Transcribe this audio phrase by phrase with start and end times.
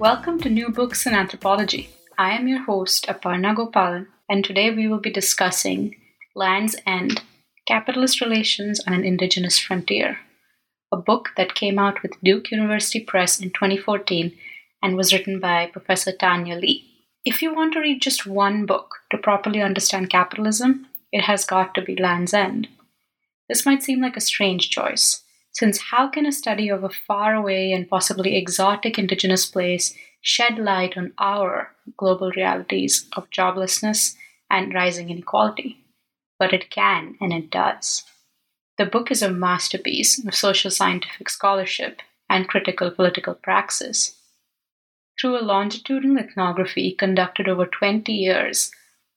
[0.00, 1.90] Welcome to New Books in Anthropology.
[2.16, 5.94] I am your host, Aparna Gopalan, and today we will be discussing
[6.34, 7.20] Land's End
[7.68, 10.20] Capitalist Relations on an Indigenous Frontier,
[10.90, 14.34] a book that came out with Duke University Press in 2014
[14.82, 16.82] and was written by Professor Tania Li.
[17.26, 21.74] If you want to read just one book to properly understand capitalism, it has got
[21.74, 22.68] to be Land's End.
[23.50, 27.72] This might seem like a strange choice since how can a study of a faraway
[27.72, 34.14] and possibly exotic indigenous place shed light on our global realities of joblessness
[34.50, 35.78] and rising inequality?
[36.38, 38.04] But it can, and it does.
[38.78, 44.16] The book is a masterpiece of social scientific scholarship and critical political praxis.
[45.20, 48.70] Through a longitudinal ethnography conducted over 20 years,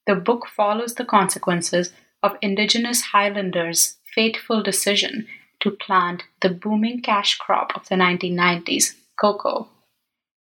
[0.06, 5.28] the book follows the consequences of Indigenous Highlanders' fateful decision
[5.64, 9.70] to plant the booming cash crop of the 1990s, cocoa.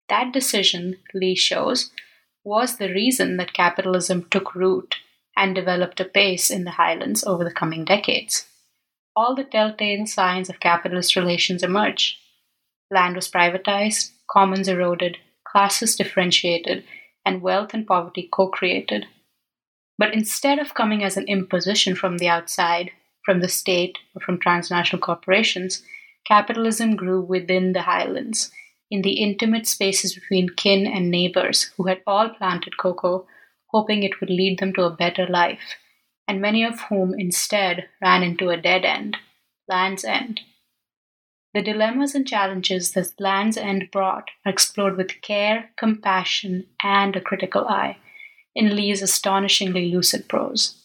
[0.09, 1.91] That decision, Li shows,
[2.43, 4.97] was the reason that capitalism took root
[5.37, 8.47] and developed apace in the highlands over the coming decades.
[9.15, 12.19] All the telltale signs of capitalist relations emerge.
[12.91, 16.85] Land was privatized, commons eroded, classes differentiated,
[17.27, 19.07] and wealth and poverty co created.
[19.99, 22.93] But instead of coming as an imposition from the outside,
[23.25, 25.83] from the state or from transnational corporations,
[26.27, 28.51] capitalism grew within the highlands,
[28.91, 33.27] in the intimate spaces between kin and neighbors who had all planted cocoa,
[33.69, 35.77] hoping it would lead them to a better life,
[36.27, 39.17] and many of whom instead ran into a dead end,
[39.69, 40.41] Land's End.
[41.55, 47.21] The dilemmas and challenges that Land's End brought are explored with care, compassion, and a
[47.21, 47.97] critical eye
[48.55, 50.77] in Li's astonishingly lucid prose.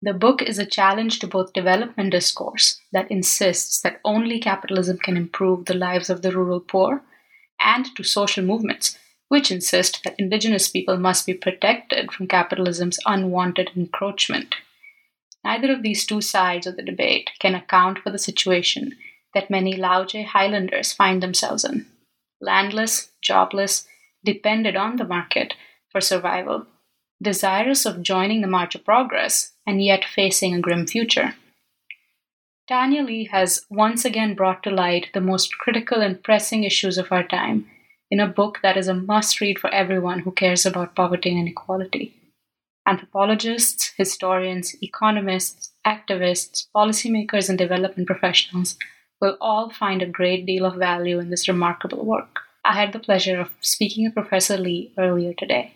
[0.00, 5.16] The book is a challenge to both development discourse that insists that only capitalism can
[5.16, 7.02] improve the lives of the rural poor,
[7.60, 8.96] and to social movements
[9.28, 14.54] which insist that indigenous people must be protected from capitalism's unwanted encroachment.
[15.44, 18.96] Neither of these two sides of the debate can account for the situation
[19.34, 21.86] that many Lauje Highlanders find themselves in
[22.40, 23.86] landless, jobless,
[24.24, 25.54] dependent on the market
[25.90, 26.66] for survival,
[27.20, 31.34] desirous of joining the March of Progress and yet facing a grim future.
[32.66, 37.12] Tania Li has once again brought to light the most critical and pressing issues of
[37.12, 37.66] our time
[38.10, 41.38] in a book that is a must read for everyone who cares about poverty and
[41.38, 42.14] inequality.
[42.86, 48.78] Anthropologists, historians, economists, activists, policymakers, and development professionals
[49.20, 52.40] will all find a great deal of value in this remarkable work.
[52.64, 55.74] I had the pleasure of speaking with Professor Li earlier today.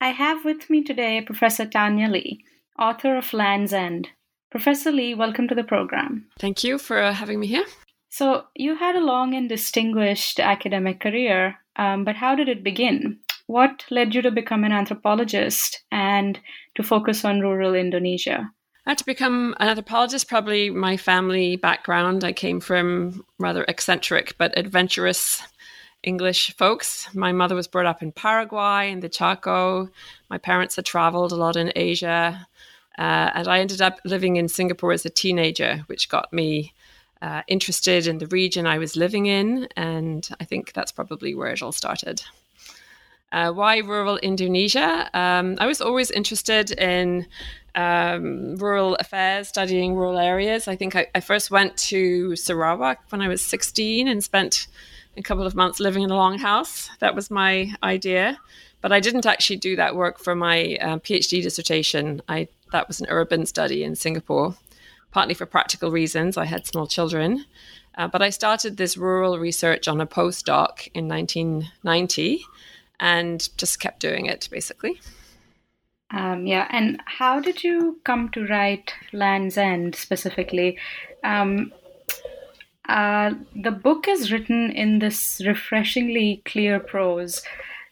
[0.00, 2.42] I have with me today Professor Tania Li,
[2.80, 4.08] author of Land's End.
[4.50, 6.26] Professor Li, welcome to the program.
[6.38, 7.66] Thank you for having me here.
[8.08, 13.18] So, you had a long and distinguished academic career, um, but how did it begin?
[13.46, 16.40] What led you to become an anthropologist and
[16.74, 18.50] to focus on rural Indonesia?
[18.86, 22.24] I had to become an anthropologist, probably my family background.
[22.24, 25.42] I came from rather eccentric but adventurous
[26.02, 27.14] English folks.
[27.14, 29.88] My mother was brought up in Paraguay, in the Chaco.
[30.30, 32.48] My parents had traveled a lot in Asia.
[33.00, 36.74] Uh, and I ended up living in Singapore as a teenager, which got me
[37.22, 39.68] uh, interested in the region I was living in.
[39.74, 42.22] And I think that's probably where it all started.
[43.32, 45.08] Uh, why rural Indonesia?
[45.14, 47.26] Um, I was always interested in
[47.74, 50.68] um, rural affairs, studying rural areas.
[50.68, 54.66] I think I, I, first went to Sarawak when I was 16 and spent
[55.16, 56.90] a couple of months living in a longhouse.
[56.98, 58.38] That was my idea.
[58.80, 62.22] But I didn't actually do that work for my uh, PhD dissertation.
[62.28, 64.56] I that was an urban study in Singapore,
[65.10, 66.36] partly for practical reasons.
[66.36, 67.44] I had small children.
[67.96, 72.44] Uh, but I started this rural research on a postdoc in 1990
[72.98, 75.00] and just kept doing it basically.
[76.12, 80.78] Um, yeah, and how did you come to write Land's End specifically?
[81.22, 81.72] Um,
[82.88, 87.42] uh, the book is written in this refreshingly clear prose.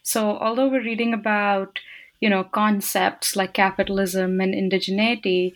[0.03, 1.79] So, although we're reading about,
[2.19, 5.53] you know, concepts like capitalism and indigeneity,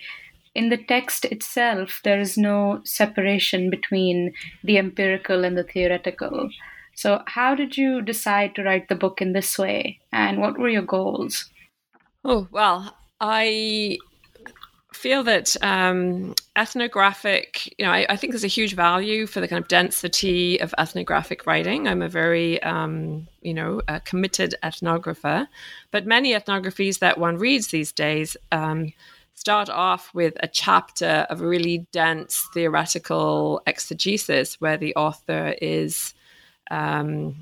[0.56, 4.34] in the text itself, there is no separation between
[4.64, 6.50] the empirical and the theoretical.
[6.96, 10.70] So, how did you decide to write the book in this way, and what were
[10.70, 11.50] your goals?
[12.24, 13.98] Oh, well, I
[14.94, 19.48] feel that um, ethnographic, you know, I, I, think there's a huge value for the
[19.48, 21.88] kind of density of ethnographic writing.
[21.88, 25.48] I'm a very, um, you know, committed ethnographer,
[25.92, 28.94] but many ethnographies that one reads these days um,
[29.36, 36.14] start off with a chapter of a really dense theoretical exegesis where the author is
[36.72, 37.36] um,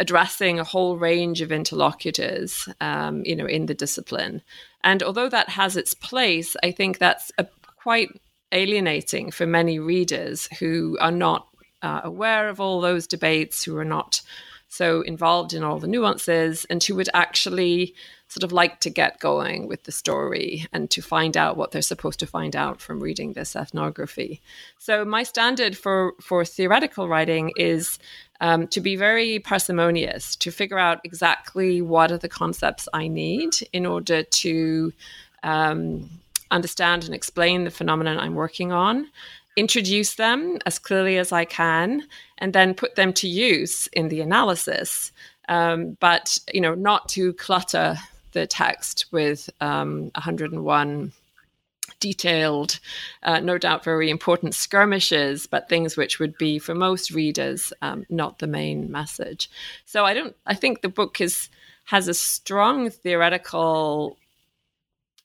[0.00, 4.42] addressing a whole range of interlocutors, um, you know, in the discipline.
[4.82, 8.08] And although that has its place, I think that's a, quite
[8.52, 11.48] alienating for many readers who are not
[11.82, 14.20] uh, aware of all those debates, who are not
[14.68, 17.94] so involved in all the nuances, and who would actually
[18.32, 21.82] sort of like to get going with the story and to find out what they're
[21.82, 24.40] supposed to find out from reading this ethnography.
[24.78, 27.98] So my standard for for theoretical writing is
[28.40, 33.56] um, to be very parsimonious, to figure out exactly what are the concepts I need
[33.72, 34.92] in order to
[35.42, 36.08] um,
[36.50, 39.08] understand and explain the phenomenon I'm working on,
[39.56, 42.08] introduce them as clearly as I can,
[42.38, 45.12] and then put them to use in the analysis.
[45.48, 47.98] Um, but you know, not to clutter
[48.32, 51.12] the text with um, 101
[52.02, 52.80] detailed,
[53.22, 58.04] uh, no doubt very important skirmishes, but things which would be for most readers um,
[58.10, 59.48] not the main message.
[59.86, 60.36] So I don't.
[60.44, 61.48] I think the book is
[61.84, 64.18] has a strong theoretical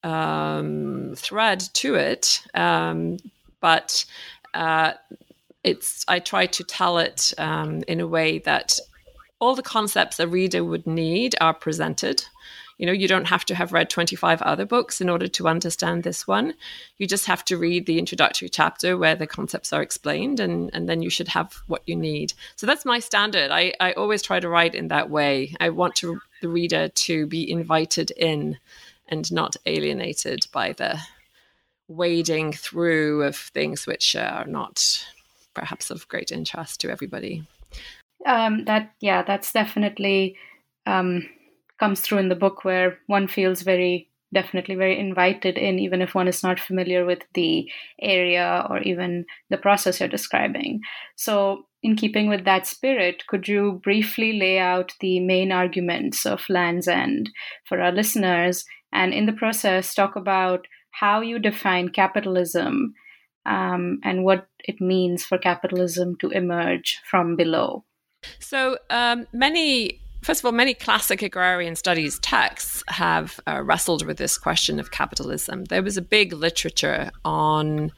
[0.03, 3.17] um, thread to it, um,
[3.59, 4.05] but
[4.53, 4.93] uh,
[5.63, 6.05] it's.
[6.07, 8.79] I try to tell it um, in a way that
[9.39, 12.23] all the concepts a reader would need are presented.
[12.77, 16.03] You know, you don't have to have read 25 other books in order to understand
[16.03, 16.53] this one.
[16.97, 20.87] You just have to read the introductory chapter where the concepts are explained, and, and
[20.87, 22.33] then you should have what you need.
[22.55, 23.49] So that's my standard.
[23.51, 25.55] I, I always try to write in that way.
[25.59, 28.57] I want to, the reader to be invited in
[29.07, 30.99] and not alienated by the
[31.87, 35.05] wading through of things which are not
[35.53, 37.43] perhaps of great interest to everybody.
[38.25, 40.35] Um, that yeah, that's definitely
[40.85, 41.27] um,
[41.79, 46.13] comes through in the book where one feels very definitely very invited in even if
[46.13, 47.69] one is not familiar with the
[48.01, 50.81] area or even the process you're describing.
[51.15, 56.49] So in keeping with that spirit could you briefly lay out the main arguments of
[56.49, 57.29] land's end
[57.65, 58.65] for our listeners?
[58.91, 62.93] And in the process talk about how you define capitalism
[63.45, 67.85] um, and what it means for capitalism to emerge from below.
[68.39, 74.17] So um, many First of all, many classic agrarian studies texts have uh, wrestled with
[74.17, 75.65] this question of capitalism.
[75.65, 77.93] There was a big literature on,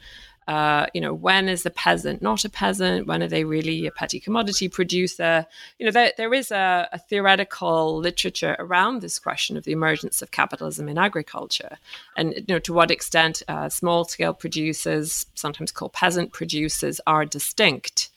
[0.46, 3.08] uh, you know, when is the peasant not a peasant?
[3.08, 5.46] When are they really a petty commodity producer?
[5.78, 10.22] You know, there, there is a, a theoretical literature around this question of the emergence
[10.22, 11.78] of capitalism in agriculture,
[12.16, 18.10] and you know, to what extent uh, small-scale producers, sometimes called peasant producers, are distinct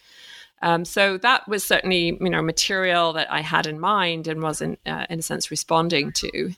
[0.63, 4.61] um, so that was certainly, you know, material that I had in mind and was
[4.61, 6.53] in, uh, in a sense responding to.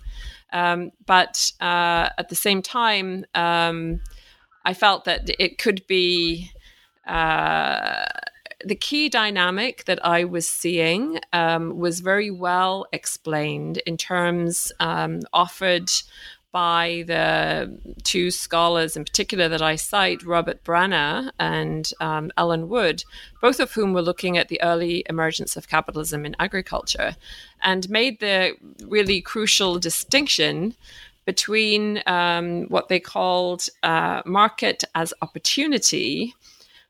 [0.53, 4.01] Um, but uh, at the same time, um,
[4.63, 6.51] I felt that it could be
[7.07, 8.05] uh,
[8.63, 15.21] the key dynamic that I was seeing um, was very well explained in terms um,
[15.33, 15.89] offered
[16.55, 17.69] by the
[18.03, 23.03] two scholars in particular that I cite, Robert Brenner and um, Ellen Wood,
[23.41, 27.17] both of whom were looking at the early emergence of capitalism in agriculture
[27.61, 28.53] and made the
[28.85, 30.75] really crucial distinction
[31.25, 36.33] between um, what they called uh, market as opportunity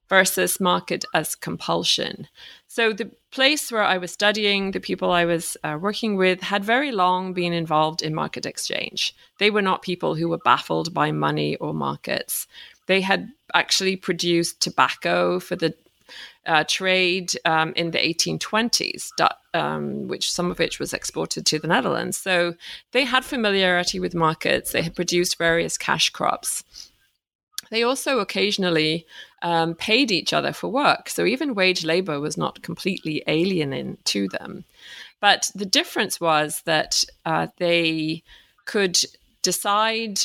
[0.10, 2.28] versus market as compulsion.
[2.76, 6.66] So the place where I was studying, the people I was uh, working with, had
[6.66, 9.16] very long been involved in market exchange.
[9.40, 12.48] They were not people who were baffled by money or markets.
[12.88, 15.74] They had actually produced tobacco for the
[16.46, 19.10] uh, trade um, in the 1820s,
[19.54, 22.18] um, which some of which was exported to the Netherlands.
[22.18, 22.56] So
[22.92, 24.74] they had familiarity with markets.
[24.74, 26.66] They had produced various cash crops.
[27.76, 29.06] They also occasionally
[29.42, 31.10] um, paid each other for work.
[31.10, 34.64] So even wage labor was not completely alien to them.
[35.20, 38.24] But the difference was that uh, they
[38.64, 38.98] could
[39.42, 40.22] decide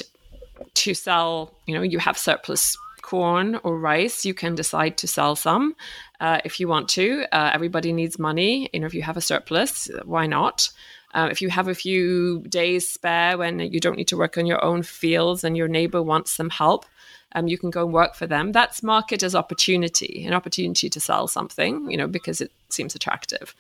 [0.75, 5.35] to sell, you know, you have surplus corn or rice, you can decide to sell
[5.35, 5.75] some
[6.21, 7.25] uh, if you want to.
[7.33, 8.71] Uh, everybody needs money.
[8.73, 10.71] You know, if you have a surplus, why not?
[11.15, 14.47] Uh, if you have a few days spare when you don't need to work on
[14.47, 16.87] your own fields and your neighbor wants some help,
[17.33, 18.53] um, you can go and work for them.
[18.53, 23.55] That's market as opportunity, an opportunity to sell something, you know, because it seems attractive,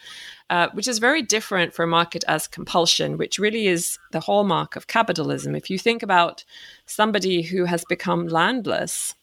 [0.48, 4.86] uh, which is very different from market as compulsion, which really is the hallmark of
[4.86, 5.54] capitalism.
[5.54, 6.44] If you think about
[6.86, 9.14] somebody who has become landless,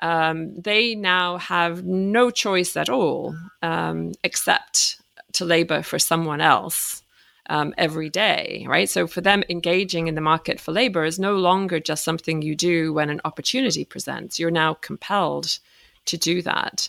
[0.00, 5.00] um, they now have no choice at all um, except
[5.32, 7.02] to labor for someone else
[7.48, 8.88] um, every day, right?
[8.88, 12.54] So for them, engaging in the market for labor is no longer just something you
[12.54, 14.38] do when an opportunity presents.
[14.38, 15.58] You're now compelled
[16.06, 16.88] to do that,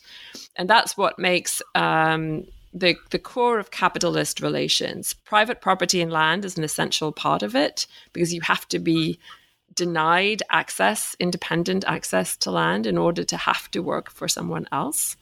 [0.55, 5.13] and that's what makes um, the the core of capitalist relations.
[5.13, 9.19] Private property and land is an essential part of it because you have to be
[9.75, 15.15] denied access, independent access to land in order to have to work for someone else.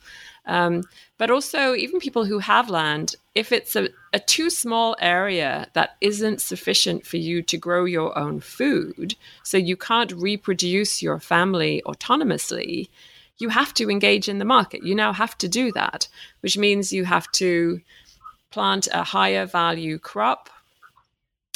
[0.47, 0.83] Um,
[1.17, 5.97] but also, even people who have land, if it's a, a too small area that
[5.99, 11.81] isn't sufficient for you to grow your own food, so you can't reproduce your family
[11.85, 12.87] autonomously,
[13.39, 14.83] you have to engage in the market.
[14.83, 16.07] You now have to do that,
[16.39, 17.81] which means you have to
[18.49, 20.49] plant a higher value crop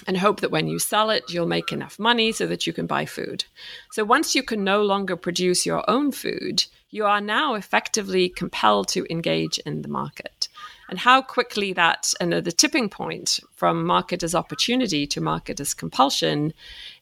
[0.08, 2.88] and hope that when you sell it, you'll make enough money so that you can
[2.88, 3.46] buy food.
[3.92, 8.90] So once you can no longer produce your own food, you are now effectively compelled
[8.90, 10.48] to engage in the market.
[10.90, 15.74] And how quickly that, and the tipping point from market as opportunity to market as
[15.74, 16.54] compulsion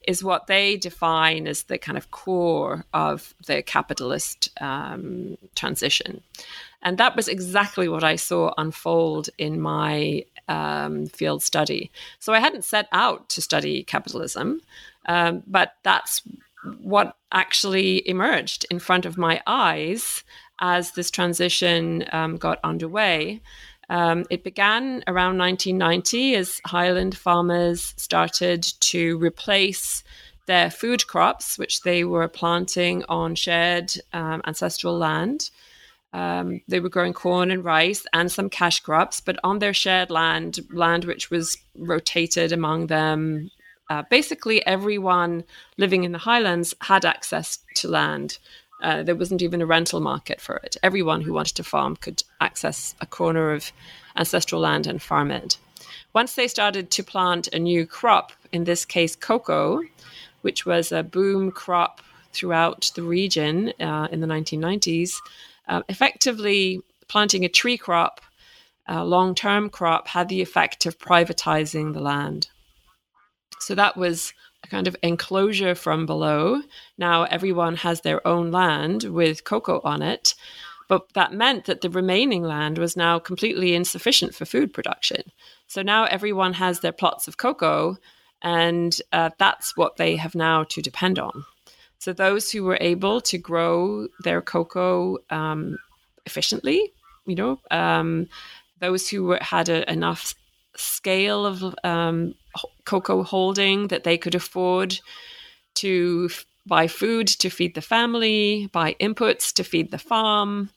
[0.06, 6.22] is what they define as the kind of core of the capitalist um, transition.
[6.82, 11.90] And that was exactly what I saw unfold in my um, field study.
[12.20, 14.60] So I hadn't set out to study capitalism,
[15.06, 16.22] um, but that's
[16.80, 20.22] what actually emerged in front of my eyes
[20.60, 23.40] as this transition um, got underway.
[23.88, 30.04] Um, it began around 1990 as highland farmers started to replace
[30.46, 35.50] their food crops, which they were planting on shared um, ancestral land,
[36.12, 40.10] um, they were growing corn and rice and some cash crops, but on their shared
[40.10, 43.50] land, land which was rotated among them.
[43.90, 45.42] Uh, basically, everyone
[45.76, 48.38] living in the highlands had access to land.
[48.80, 50.76] Uh, there wasn't even a rental market for it.
[50.84, 53.72] Everyone who wanted to farm could access a corner of
[54.16, 55.58] ancestral land and farm it.
[56.12, 59.82] Once they started to plant a new crop, in this case, cocoa,
[60.42, 62.00] which was a boom crop
[62.32, 65.14] throughout the region uh, in the 1990s,
[65.68, 68.20] uh, effectively, planting a tree crop,
[68.86, 72.48] a long term crop, had the effect of privatizing the land.
[73.60, 74.32] So that was
[74.64, 76.62] a kind of enclosure from below.
[76.98, 80.34] Now everyone has their own land with cocoa on it.
[80.88, 85.22] But that meant that the remaining land was now completely insufficient for food production.
[85.68, 87.96] So now everyone has their plots of cocoa,
[88.42, 91.44] and uh, that's what they have now to depend on.
[91.98, 95.78] So those who were able to grow their cocoa um,
[96.26, 96.92] efficiently,
[97.24, 98.26] you know, um,
[98.80, 100.34] those who were, had a, enough
[100.80, 102.34] scale of um,
[102.84, 104.98] cocoa holding that they could afford
[105.74, 110.70] to f- buy food to feed the family, buy inputs to feed the farm,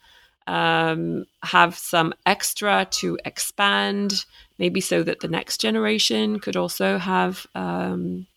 [0.48, 4.26] um, have some extra to expand,
[4.58, 8.28] maybe so that the next generation could also have um,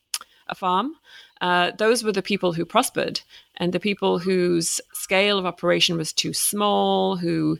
[0.48, 0.92] a farm.
[1.40, 3.20] Uh, those were the people who prospered,
[3.56, 7.58] and the people whose scale of operation was too small, who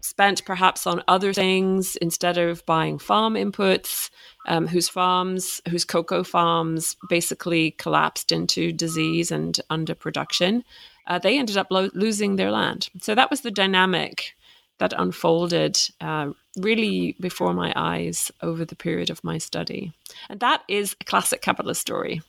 [0.00, 4.10] spent perhaps on other things instead of buying farm inputs,
[4.46, 10.62] um, whose farms, whose cocoa farms basically collapsed into disease and underproduction,
[11.06, 12.88] uh, they ended up lo- losing their land.
[13.00, 14.34] So that was the dynamic
[14.78, 19.92] that unfolded uh, really before my eyes over the period of my study.
[20.28, 22.22] And that is a classic capitalist story.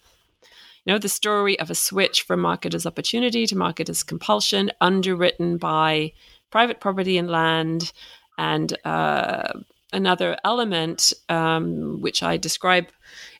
[0.85, 4.71] You know, the story of a switch from market as opportunity to market as compulsion,
[4.81, 6.11] underwritten by
[6.51, 7.91] private property and land,
[8.37, 9.51] and uh,
[9.93, 12.87] another element um, which I describe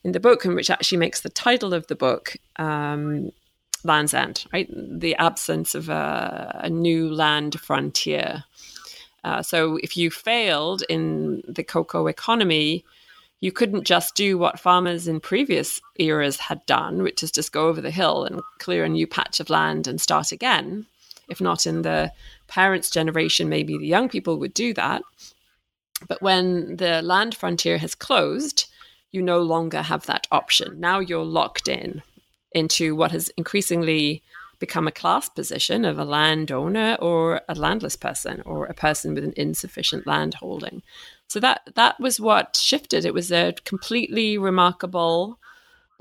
[0.04, 3.32] in the book and which actually makes the title of the book um,
[3.84, 4.70] Land's End, right?
[4.72, 8.44] The absence of a, a new land frontier.
[9.24, 12.84] Uh, so if you failed in the cocoa economy,
[13.40, 17.68] you couldn't just do what farmers in previous eras had done, which is just go
[17.68, 20.86] over the hill and clear a new patch of land and start again.
[21.30, 22.12] If not in the
[22.52, 25.02] parents' generation, maybe the young people would do that.
[26.08, 28.68] But when the land frontier has closed,
[29.12, 30.80] you no longer have that option.
[30.80, 32.04] Now you're locked in
[32.52, 34.22] into what has increasingly
[34.60, 39.24] become a class position of a landowner or a landless person or a person with
[39.24, 40.84] an insufficient land holding.
[41.28, 43.06] So that that was what shifted.
[43.06, 45.40] It was a completely remarkable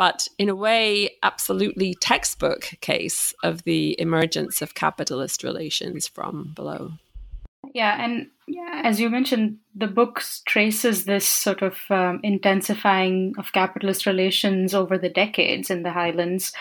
[0.00, 6.92] but in a way, absolutely textbook case of the emergence of capitalist relations from below.
[7.74, 13.52] Yeah, and yeah, as you mentioned, the book traces this sort of um, intensifying of
[13.52, 16.54] capitalist relations over the decades in the highlands.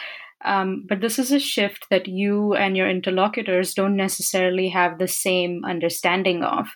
[0.43, 5.07] Um, but this is a shift that you and your interlocutors don't necessarily have the
[5.07, 6.67] same understanding of.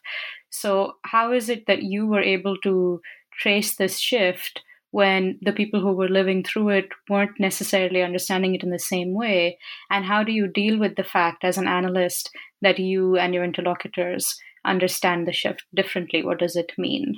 [0.49, 3.01] So, how is it that you were able to
[3.37, 4.61] trace this shift
[4.93, 9.15] when the people who were living through it weren't necessarily understanding it in the same
[9.15, 9.57] way?
[9.89, 12.29] And how do you deal with the fact, as an analyst,
[12.61, 16.23] that you and your interlocutors understand the shift differently?
[16.23, 17.15] What does it mean?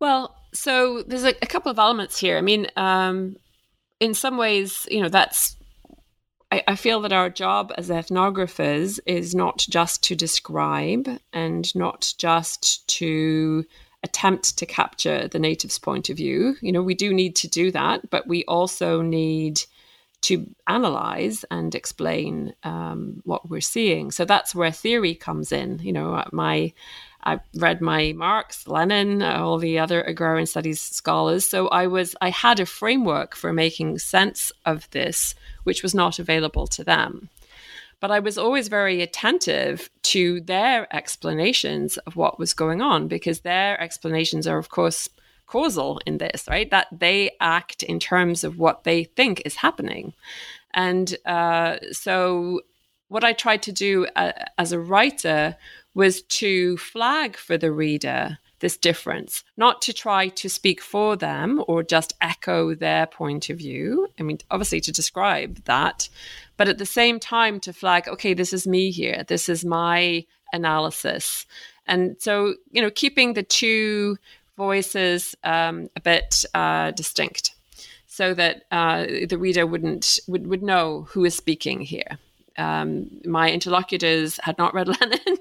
[0.00, 2.36] Well, so there's a, a couple of elements here.
[2.36, 3.36] I mean, um,
[3.98, 5.56] in some ways, you know, that's
[6.52, 12.12] I, I feel that our job as ethnographers is not just to describe and not
[12.18, 13.64] just to
[14.02, 16.56] attempt to capture the native's point of view.
[16.60, 19.62] You know, we do need to do that, but we also need
[20.22, 24.10] to analyze and explain um, what we're seeing.
[24.10, 25.80] So that's where theory comes in.
[25.80, 26.72] You know, my
[27.24, 31.48] I read my Marx, Lenin, all the other agrarian studies scholars.
[31.48, 36.18] So I was I had a framework for making sense of this, which was not
[36.18, 37.28] available to them.
[38.02, 43.40] But I was always very attentive to their explanations of what was going on because
[43.40, 45.08] their explanations are, of course,
[45.46, 46.68] causal in this, right?
[46.68, 50.14] That they act in terms of what they think is happening.
[50.74, 52.62] And uh, so,
[53.06, 55.56] what I tried to do uh, as a writer
[55.94, 61.62] was to flag for the reader this difference, not to try to speak for them
[61.68, 64.08] or just echo their point of view.
[64.18, 66.08] I mean, obviously to describe that,
[66.56, 70.24] but at the same time to flag, okay, this is me here, this is my
[70.54, 71.44] analysis.
[71.86, 74.16] And so, you know, keeping the two
[74.56, 77.54] voices um, a bit uh, distinct
[78.06, 82.18] so that uh, the reader wouldn't would, would know who is speaking here
[82.58, 85.38] um, my interlocutors had not read Lenin.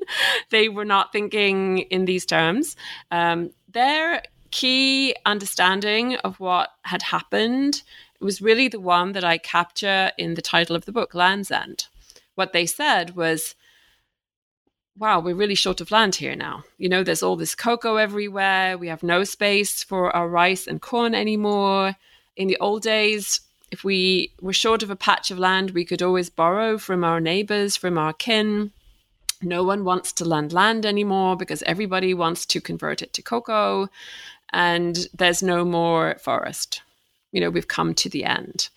[0.50, 2.75] they were not thinking in these terms.
[3.12, 7.83] Um, their key understanding of what had happened
[8.20, 11.88] was really the one that I capture in the title of the book, Land's End.
[12.36, 13.55] What they said was,
[14.98, 16.64] wow, we're really short of land here now.
[16.77, 18.77] You know, there's all this cocoa everywhere.
[18.77, 21.96] We have no space for our rice and corn anymore.
[22.36, 26.01] In the old days, if we were short of a patch of land, we could
[26.01, 28.72] always borrow from our neighbors, from our kin.
[29.42, 33.90] No one wants to lend land anymore because everybody wants to convert it to cocoa,
[34.51, 36.81] and there's no more forest.
[37.31, 38.70] You know, we've come to the end.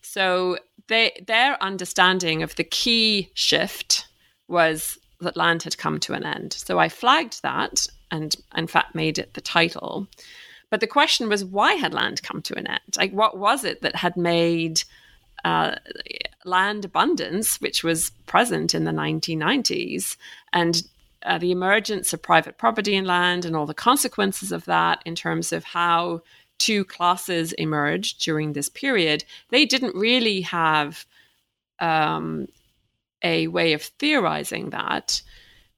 [0.00, 0.58] So
[0.88, 4.08] they, their understanding of the key shift
[4.48, 6.54] was that land had come to an end.
[6.54, 10.06] So I flagged that and, in fact, made it the title.
[10.70, 12.80] But the question was, why had land come to an end?
[12.96, 14.82] Like, what was it that had made
[15.44, 15.76] uh,
[16.44, 20.16] land abundance, which was present in the 1990s,
[20.52, 20.82] and
[21.24, 25.14] uh, the emergence of private property in land and all the consequences of that in
[25.14, 26.20] terms of how
[26.58, 31.06] two classes emerged during this period, they didn't really have
[31.80, 32.46] um,
[33.22, 35.22] a way of theorizing that.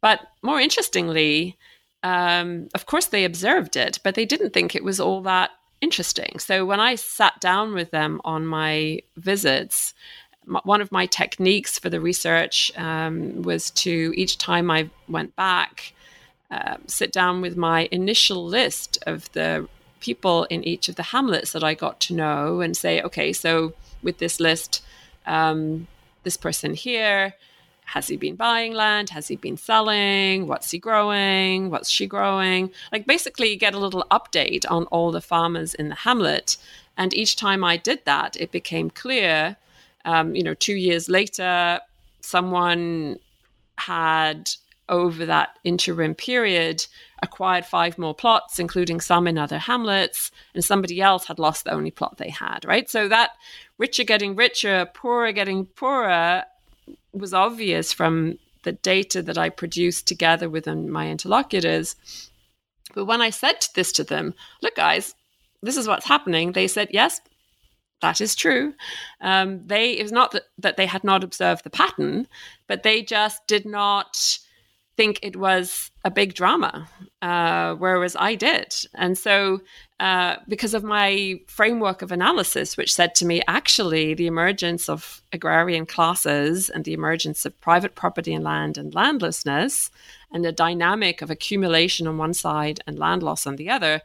[0.00, 1.58] But more interestingly,
[2.02, 6.38] um, of course, they observed it, but they didn't think it was all that interesting.
[6.38, 9.94] So when I sat down with them on my visits,
[10.64, 15.92] one of my techniques for the research um, was to each time I went back,
[16.50, 19.68] uh, sit down with my initial list of the
[20.00, 23.74] people in each of the hamlets that I got to know and say, okay, so
[24.02, 24.82] with this list,
[25.26, 25.86] um,
[26.24, 27.34] this person here,
[27.90, 29.10] has he been buying land?
[29.10, 30.46] Has he been selling?
[30.46, 31.70] What's he growing?
[31.70, 32.70] What's she growing?
[32.92, 36.56] Like basically you get a little update on all the farmers in the hamlet.
[36.96, 39.56] And each time I did that, it became clear,
[40.04, 41.80] um, you know, two years later,
[42.20, 43.18] someone
[43.76, 44.50] had
[44.88, 46.86] over that interim period
[47.24, 51.72] acquired five more plots, including some in other hamlets, and somebody else had lost the
[51.72, 52.88] only plot they had, right?
[52.88, 53.30] So that
[53.78, 56.44] richer getting richer, poorer getting poorer
[57.12, 61.96] was obvious from the data that I produced together with my interlocutors.
[62.94, 65.14] But when I said this to them, look, guys,
[65.62, 67.20] this is what's happening, they said, yes,
[68.00, 68.74] that is true.
[69.20, 72.26] Um, they it was not that, that they had not observed the pattern,
[72.66, 74.38] but they just did not
[75.00, 76.86] think it was a big drama,
[77.22, 78.74] uh, whereas I did.
[78.94, 79.62] And so,
[79.98, 85.22] uh, because of my framework of analysis, which said to me, actually, the emergence of
[85.32, 89.90] agrarian classes and the emergence of private property and land and landlessness
[90.32, 94.02] and the dynamic of accumulation on one side and land loss on the other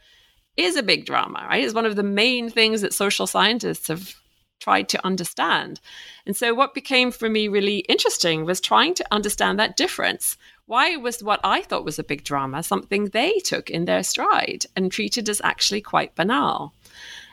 [0.55, 1.65] is a big drama, right?
[1.65, 4.15] It's one of the main things that social scientists have
[4.62, 5.79] tried to understand.
[6.25, 10.38] And so, what became for me really interesting was trying to understand that difference.
[10.67, 14.65] Why was what I thought was a big drama something they took in their stride
[14.75, 16.73] and treated as actually quite banal?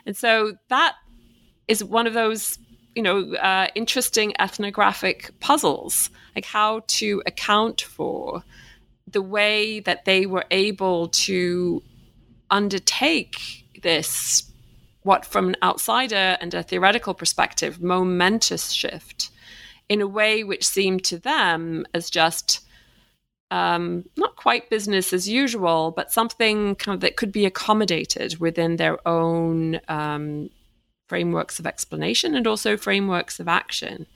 [0.05, 0.95] And so, that
[1.67, 2.59] is one of those
[2.95, 8.43] you know uh, interesting ethnographic puzzles like how to account for
[9.07, 11.81] the way that they were able to
[12.51, 14.51] undertake this
[15.01, 19.31] what from an outsider and a theoretical perspective momentous shift
[19.89, 22.62] in a way which seemed to them as just
[23.53, 28.77] um, not quite business as usual, but something kind of that could be accommodated within
[28.77, 30.49] their own um,
[31.07, 34.07] frameworks of explanation and also frameworks of action.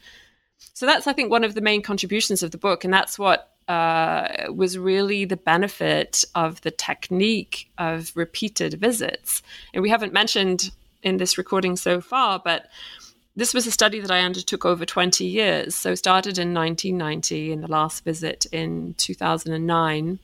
[0.73, 3.53] So that's, I think, one of the main contributions of the book, and that's what
[3.67, 9.43] uh, was really the benefit of the technique of repeated visits.
[9.71, 10.71] And we haven't mentioned
[11.03, 12.69] in this recording so far, but
[13.37, 15.75] this was a study that I undertook over 20 years.
[15.75, 20.19] So started in 1990 and the last visit in 2009.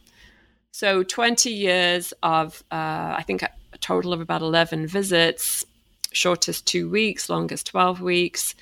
[0.72, 5.64] So 20 years of, uh, I think, a total of about 11 visits,
[6.12, 8.56] shortest two weeks, longest 12 weeks.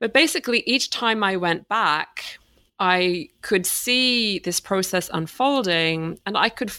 [0.00, 2.38] But basically, each time I went back,
[2.80, 6.72] I could see this process unfolding and I could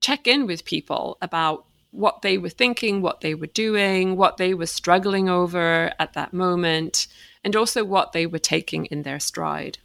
[0.00, 4.52] check in with people about what they were thinking, what they were doing, what they
[4.52, 7.06] were struggling over at that moment,
[7.44, 9.78] and also what they were taking in their stride.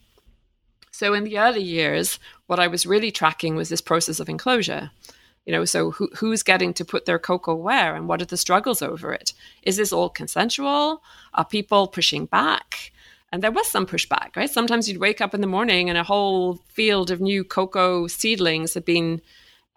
[0.92, 4.90] So in the early years, what I was really tracking was this process of enclosure.
[5.46, 8.38] You know, so who, who's getting to put their cocoa where and what are the
[8.38, 9.34] struggles over it?
[9.64, 11.02] Is this all consensual?
[11.36, 12.92] Are people pushing back?
[13.32, 14.50] And there was some pushback, right?
[14.50, 18.74] Sometimes you'd wake up in the morning and a whole field of new cocoa seedlings
[18.74, 19.22] had been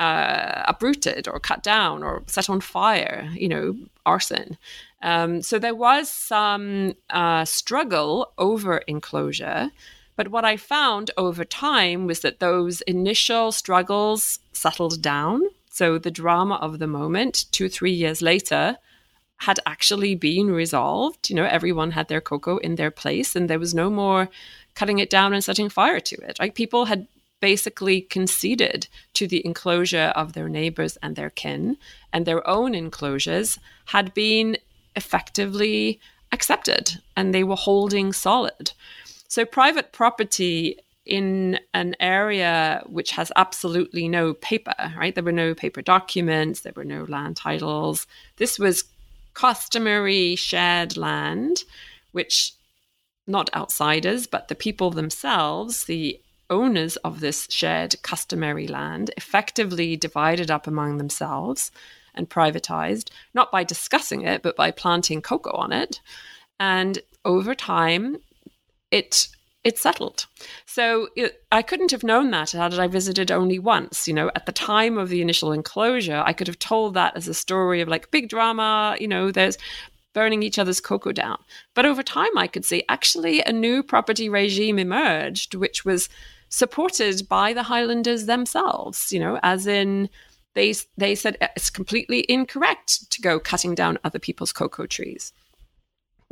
[0.02, 4.58] uh, uprooted or cut down or set on fire, you know, arson.
[5.00, 9.70] Um, so there was some uh, struggle over enclosure.
[10.16, 15.42] But what I found over time was that those initial struggles settled down.
[15.70, 18.76] So the drama of the moment, two, three years later,
[19.38, 21.30] had actually been resolved.
[21.30, 24.28] You know, everyone had their cocoa in their place and there was no more
[24.74, 26.38] cutting it down and setting fire to it.
[26.40, 27.06] Like people had
[27.42, 31.76] basically conceded to the enclosure of their neighbors and their kin,
[32.12, 34.56] and their own enclosures had been
[34.96, 36.00] effectively
[36.30, 38.72] accepted and they were holding solid.
[39.28, 45.14] So, private property in an area which has absolutely no paper, right?
[45.14, 48.06] There were no paper documents, there were no land titles.
[48.36, 48.84] This was
[49.34, 51.64] customary shared land,
[52.12, 52.52] which
[53.26, 56.20] not outsiders, but the people themselves, the
[56.52, 61.72] owners of this shared customary land, effectively divided up among themselves
[62.14, 66.00] and privatized, not by discussing it, but by planting cocoa on it.
[66.60, 68.18] And over time,
[68.90, 69.28] it
[69.64, 70.26] it settled.
[70.66, 74.08] So it, I couldn't have known that had I visited only once.
[74.08, 77.28] You know, at the time of the initial enclosure, I could have told that as
[77.28, 78.96] a story of like big drama.
[78.98, 79.58] You know, there's
[80.12, 81.38] burning each other's cocoa down.
[81.74, 86.08] But over time, I could see actually a new property regime emerged, which was
[86.52, 89.10] supported by the Highlanders themselves.
[89.12, 90.08] You know, as in
[90.54, 95.32] they they said it's completely incorrect to go cutting down other people's cocoa trees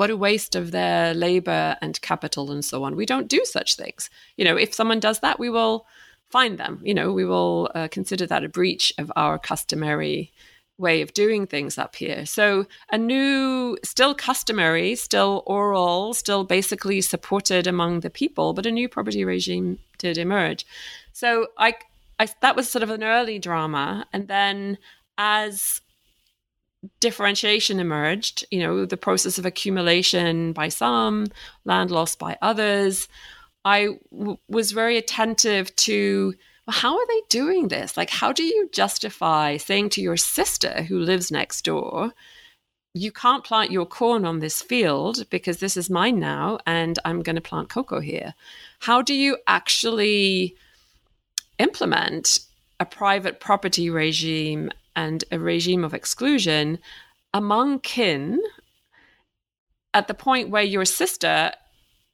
[0.01, 2.97] what a waste of their labor and capital and so on.
[2.97, 4.09] We don't do such things.
[4.39, 5.85] You know, if someone does that, we will
[6.31, 6.81] find them.
[6.83, 10.33] You know, we will uh, consider that a breach of our customary
[10.79, 12.25] way of doing things up here.
[12.25, 18.71] So a new, still customary, still oral, still basically supported among the people, but a
[18.71, 20.67] new property regime did emerge.
[21.13, 21.75] So I,
[22.19, 24.79] I that was sort of an early drama, and then
[25.17, 25.81] as
[26.99, 31.27] differentiation emerged, you know, the process of accumulation by some,
[31.65, 33.07] land loss by others.
[33.65, 36.35] I w- was very attentive to
[36.67, 37.97] well, how are they doing this?
[37.97, 42.13] Like, how do you justify saying to your sister who lives next door,
[42.93, 47.23] you can't plant your corn on this field because this is mine now and I'm
[47.23, 48.35] going to plant cocoa here?
[48.81, 50.57] How do you actually
[51.59, 52.41] implement
[52.81, 56.79] a private property regime and a regime of exclusion
[57.33, 58.41] among kin
[59.95, 61.53] at the point where your sister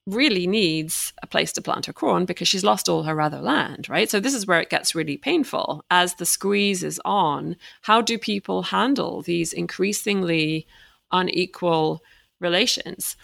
[0.07, 3.88] really needs a place to plant her corn because she's lost all her other land,
[3.88, 4.09] right?
[4.09, 5.85] So this is where it gets really painful.
[5.90, 10.66] As the squeeze is on, how do people handle these increasingly
[11.11, 12.03] unequal
[12.40, 13.16] relations?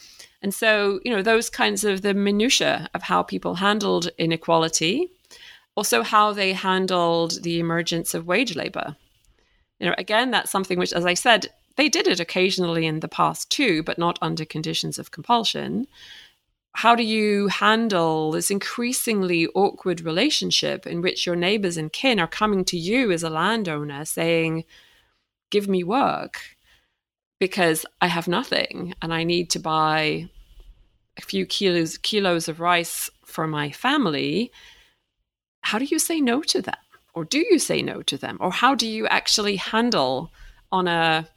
[0.42, 5.08] And so, you know, those kinds of the minutiae of how people handled inequality,
[5.76, 8.96] also how they handled the emergence of wage labor
[9.82, 13.08] you know, again, that's something which, as I said, they did it occasionally in the
[13.08, 15.88] past too, but not under conditions of compulsion.
[16.74, 22.26] How do you handle this increasingly awkward relationship in which your neighbors and kin are
[22.26, 24.64] coming to you as a landowner saying,
[25.50, 26.40] Give me work
[27.38, 30.30] because I have nothing and I need to buy
[31.18, 34.50] a few kilos kilos of rice for my family?
[35.62, 36.76] How do you say no to them?
[37.14, 38.38] Or do you say no to them?
[38.40, 40.30] Or how do you actually handle
[40.70, 41.28] on a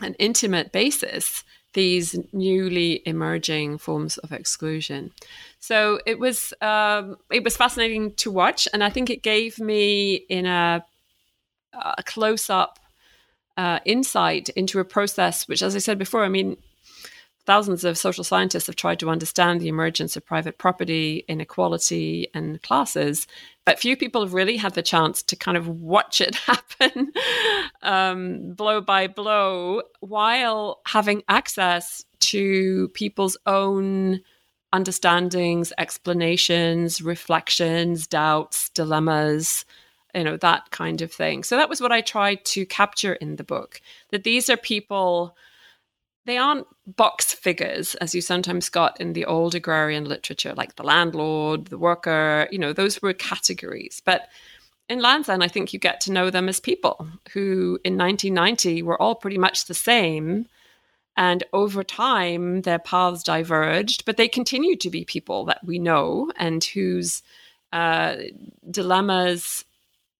[0.00, 1.44] an intimate basis
[1.74, 5.12] these newly emerging forms of exclusion.
[5.60, 10.14] So it was um, it was fascinating to watch, and I think it gave me
[10.14, 10.84] in a,
[11.72, 12.78] a close up
[13.56, 16.56] uh, insight into a process which, as I said before, I mean.
[17.48, 22.62] Thousands of social scientists have tried to understand the emergence of private property, inequality, and
[22.62, 23.26] classes
[23.68, 27.12] but few people have really had the chance to kind of watch it happen
[27.82, 34.20] um, blow by blow while having access to people's own
[34.72, 39.66] understandings, explanations, reflections, doubts, dilemmas,
[40.14, 41.44] you know, that kind of thing.
[41.44, 43.82] So that was what I tried to capture in the book
[44.12, 45.36] that these are people
[46.24, 50.82] they aren't box figures as you sometimes got in the old agrarian literature, like the
[50.82, 54.00] landlord, the worker, you know, those were categories.
[54.04, 54.28] But
[54.88, 58.82] in Land's End, I think you get to know them as people who in 1990
[58.82, 60.46] were all pretty much the same.
[61.16, 66.32] And over time, their paths diverged, but they continue to be people that we know
[66.36, 67.22] and whose
[67.72, 68.16] uh,
[68.70, 69.64] dilemmas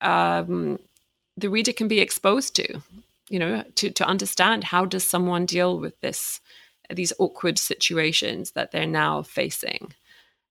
[0.01, 0.79] um,
[1.37, 2.83] the reader can be exposed to
[3.29, 6.41] you know to to understand how does someone deal with this
[6.91, 9.93] these awkward situations that they're now facing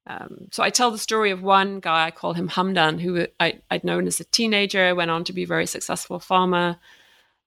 [0.07, 3.59] um, so I tell the story of one guy, I call him Hamdan, who I,
[3.69, 6.77] would known as a teenager, went on to be a very successful farmer.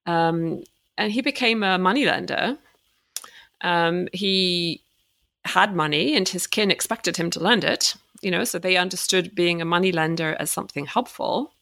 [0.05, 0.63] Um,
[0.97, 2.57] and he became a moneylender.
[3.61, 4.81] Um, he
[5.45, 9.33] had money and his kin expected him to lend it, you know, so they understood
[9.33, 11.53] being a moneylender as something helpful.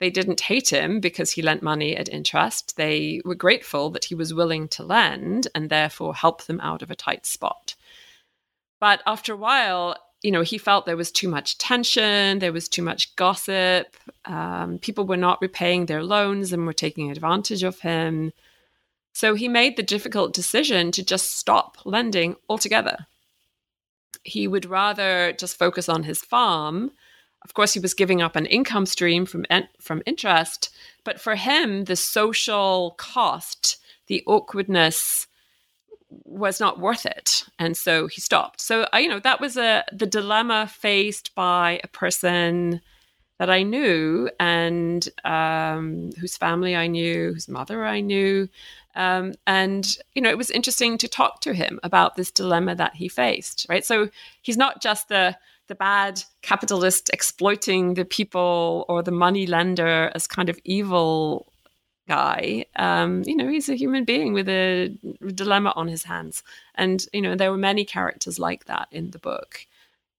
[0.00, 2.76] They didn't hate him because he lent money at interest.
[2.76, 6.90] They were grateful that he was willing to lend and therefore help them out of
[6.90, 7.74] a tight spot.
[8.80, 12.68] But after a while, you know, he felt there was too much tension, there was
[12.68, 13.96] too much gossip.
[14.24, 18.32] Um, people were not repaying their loans and were taking advantage of him.
[19.12, 23.06] So he made the difficult decision to just stop lending altogether.
[24.22, 26.92] He would rather just focus on his farm
[27.42, 29.44] of course, he was giving up an income stream from
[29.80, 30.70] from interest,
[31.04, 35.26] but for him, the social cost, the awkwardness,
[36.24, 38.60] was not worth it, and so he stopped.
[38.60, 42.80] So, I, you know, that was a the dilemma faced by a person
[43.38, 48.48] that I knew and um, whose family I knew, whose mother I knew.
[48.96, 52.96] Um, and, you know, it was interesting to talk to him about this dilemma that
[52.96, 53.84] he faced, right?
[53.84, 54.10] So
[54.42, 55.36] he's not just the
[55.68, 61.52] the bad capitalist exploiting the people or the money lender as kind of evil
[62.08, 62.64] guy.
[62.76, 64.88] Um, you know, he's a human being with a
[65.34, 66.42] dilemma on his hands.
[66.74, 69.66] And, you know, there were many characters like that in the book.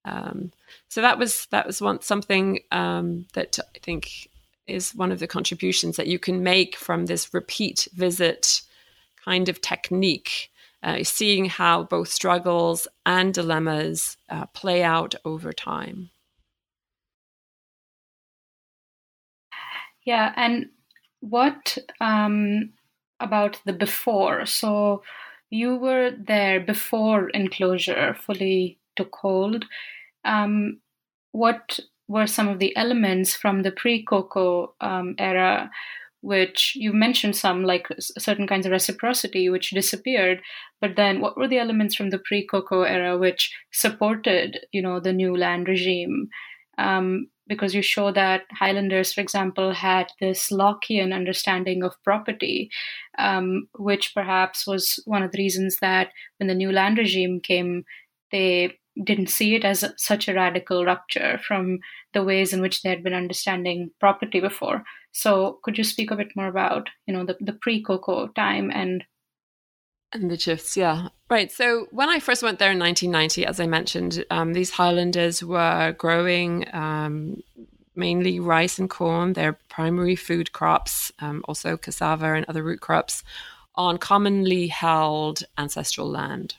[0.05, 0.51] Um,
[0.87, 4.29] so that was that was one something um, that I think
[4.67, 8.61] is one of the contributions that you can make from this repeat visit
[9.25, 10.51] kind of technique
[10.83, 16.09] uh, seeing how both struggles and dilemmas uh, play out over time.
[20.05, 20.69] Yeah, and
[21.19, 22.71] what um,
[23.19, 24.45] about the before?
[24.45, 25.03] So
[25.49, 29.65] you were there before enclosure fully took hold.
[30.23, 30.79] Um,
[31.31, 35.69] what were some of the elements from the pre-cocoa um, era
[36.21, 40.41] which you mentioned some like certain kinds of reciprocity which disappeared
[40.81, 45.13] but then what were the elements from the pre-cocoa era which supported you know the
[45.13, 46.27] new land regime
[46.77, 52.69] um, because you show that highlanders for example had this lockean understanding of property
[53.17, 57.83] um, which perhaps was one of the reasons that when the new land regime came
[58.31, 61.79] they didn't see it as such a radical rupture from
[62.13, 64.83] the ways in which they had been understanding property before.
[65.11, 69.03] So, could you speak a bit more about, you know, the, the pre-cocoa time and
[70.11, 71.51] and the shifts, yeah, right.
[71.51, 75.93] So when I first went there in 1990, as I mentioned, um, these Highlanders were
[75.99, 77.43] growing um,
[77.95, 83.23] mainly rice and corn, their primary food crops, um, also cassava and other root crops,
[83.75, 86.55] on commonly held ancestral land.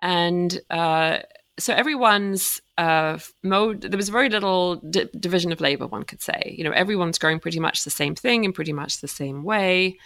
[0.00, 1.18] And uh,
[1.58, 6.54] so everyone's uh, mode there was very little di- division of labor one could say
[6.56, 9.98] you know everyone's growing pretty much the same thing in pretty much the same way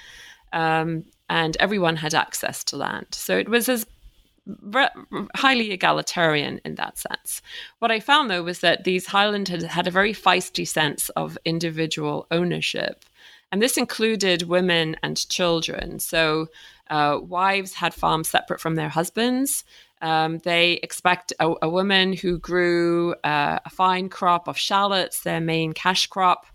[0.53, 3.87] um, and everyone had access to land so it was as
[5.35, 7.43] highly egalitarian in that sense.
[7.81, 11.39] What I found though was that these Highland had had a very feisty sense of
[11.45, 13.05] individual ownership.
[13.51, 15.99] And this included women and children.
[15.99, 16.49] So
[16.91, 19.65] uh, wives had farms separate from their husbands.
[20.03, 25.41] Um, they expect a, a, woman who grew uh, a fine crop of shallots, their
[25.41, 26.47] main cash crop,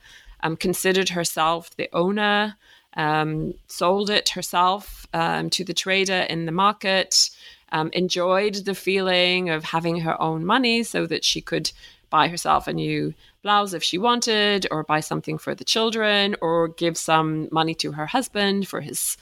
[0.43, 2.55] um, considered herself the owner,
[2.95, 7.31] um, sold it herself um, to the trader in the market,
[7.71, 11.71] um, enjoyed the feeling of having her own money so that she could
[12.09, 16.67] buy herself a new blouse if she wanted, or buy something for the children, or
[16.67, 19.17] give some money to her husband for his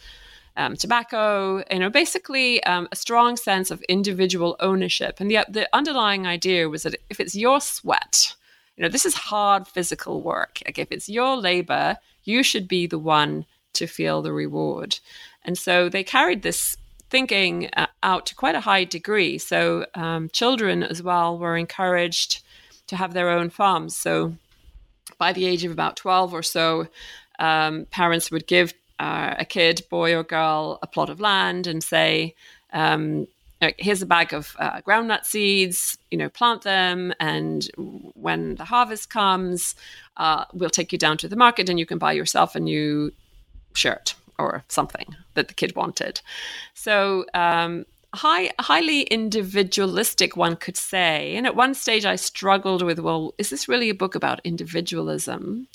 [0.60, 5.20] um, tobacco, you know, basically um, a strong sense of individual ownership.
[5.20, 8.36] And the, the underlying idea was that if it's your sweat,
[8.76, 10.62] you know, this is hard physical work.
[10.66, 15.00] Like if it's your labor, you should be the one to feel the reward.
[15.44, 16.76] And so they carried this
[17.10, 19.38] thinking uh, out to quite a high degree.
[19.38, 22.44] So um, children as well were encouraged
[22.88, 23.96] to have their own farms.
[23.96, 24.36] So
[25.18, 26.88] by the age of about 12 or so,
[27.40, 31.84] um, parents would give uh, a kid, boy or girl, a plot of land and
[31.84, 32.36] say,
[32.74, 33.28] um,
[33.78, 37.14] here's a bag of uh, groundnut seeds, you know, plant them.
[37.20, 39.76] And when the harvest comes,
[40.18, 43.12] uh, we'll take you down to the market and you can buy yourself a new
[43.74, 46.22] shirt or something that the kid wanted.
[46.74, 51.36] So, um, high, highly individualistic, one could say.
[51.36, 55.68] And at one stage, I struggled with, well, is this really a book about individualism?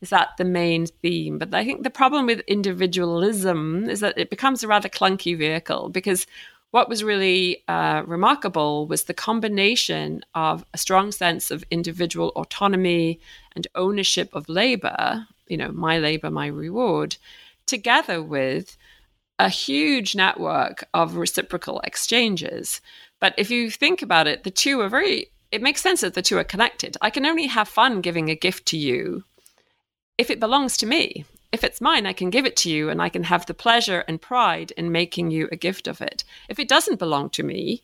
[0.00, 1.38] Is that the main theme?
[1.38, 5.90] But I think the problem with individualism is that it becomes a rather clunky vehicle
[5.90, 6.26] because
[6.70, 13.20] what was really uh, remarkable was the combination of a strong sense of individual autonomy
[13.56, 17.16] and ownership of labor, you know, my labor, my reward,
[17.66, 18.76] together with
[19.38, 22.80] a huge network of reciprocal exchanges.
[23.20, 26.22] But if you think about it, the two are very, it makes sense that the
[26.22, 26.96] two are connected.
[27.00, 29.24] I can only have fun giving a gift to you
[30.20, 31.24] if it belongs to me.
[31.50, 34.04] If it's mine, I can give it to you and I can have the pleasure
[34.06, 36.24] and pride in making you a gift of it.
[36.50, 37.82] If it doesn't belong to me,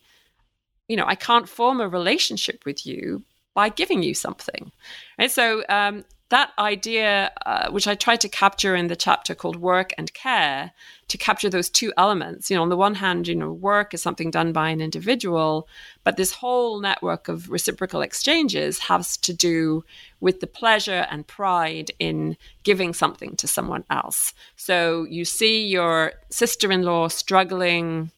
[0.87, 3.23] you know, I can't form a relationship with you
[3.55, 4.71] by giving you something.
[5.17, 9.55] And so um, that idea, uh, which I tried to capture in the chapter called
[9.55, 10.73] Work and Care,
[11.07, 12.49] to capture those two elements.
[12.49, 15.69] You know, on the one hand, you know, work is something done by an individual,
[16.03, 19.85] but this whole network of reciprocal exchanges has to do
[20.19, 24.33] with the pleasure and pride in giving something to someone else.
[24.57, 28.11] So you see your sister in law struggling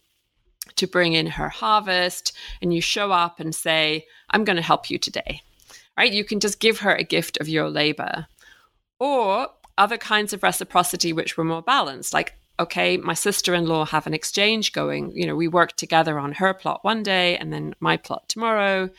[0.78, 4.90] to bring in her harvest, and you show up and say, I'm going to help
[4.90, 5.42] you today
[6.00, 6.14] right?
[6.14, 8.28] You can just give her a gift of your labor.
[9.00, 14.14] Or other kinds of reciprocity which were more balanced, like okay, my sister-in-law have an
[14.14, 15.14] exchange going.
[15.16, 18.90] You know, we work together on her plot one day and then my plot tomorrow.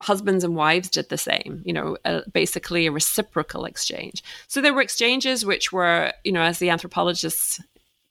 [0.00, 4.24] Husbands and wives did the same, you know, uh, basically a reciprocal exchange.
[4.48, 7.60] So there were exchanges which were, you know, as the anthropologists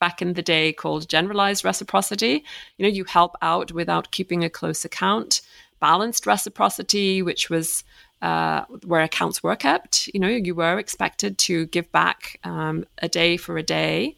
[0.00, 2.44] back in the day called generalized reciprocity.
[2.76, 5.42] You know, you help out without keeping a close account
[5.82, 7.82] balanced reciprocity, which was
[8.22, 10.08] uh, where accounts were kept.
[10.14, 14.16] You know, you were expected to give back um, a day for a day,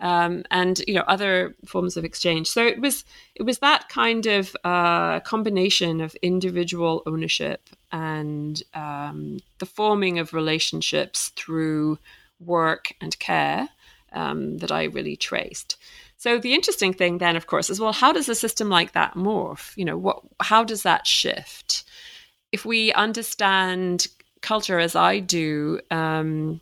[0.00, 2.48] um, and you know other forms of exchange.
[2.48, 9.40] So it was it was that kind of uh, combination of individual ownership and um,
[9.58, 11.98] the forming of relationships through
[12.40, 13.68] work and care
[14.14, 15.76] um, that I really traced.
[16.22, 19.14] So the interesting thing then, of course, is well, how does a system like that
[19.14, 19.76] morph?
[19.76, 21.82] You know, what how does that shift?
[22.52, 24.06] If we understand
[24.40, 26.60] culture as I do, um,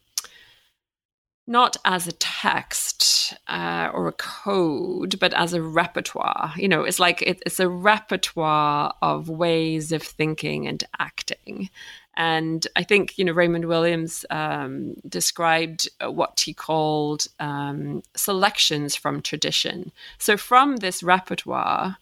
[1.47, 6.53] not as a text uh, or a code, but as a repertoire.
[6.57, 11.71] You know, it's like it, it's a repertoire of ways of thinking and acting.
[12.17, 19.23] And I think, you know, Raymond Williams um, described what he called um, selections from
[19.23, 19.93] tradition.
[20.19, 21.97] So from this repertoire,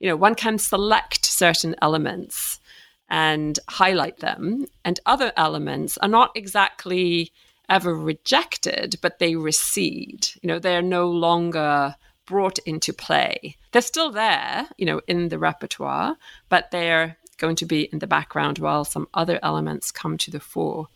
[0.00, 2.60] you know, one can select certain elements
[3.08, 7.30] and highlight them, and other elements are not exactly
[7.68, 10.28] ever rejected, but they recede.
[10.42, 11.96] You know, they're no longer
[12.26, 13.56] brought into play.
[13.72, 16.16] They're still there, you know, in the repertoire,
[16.48, 20.40] but they're going to be in the background while some other elements come to the
[20.40, 20.88] fore.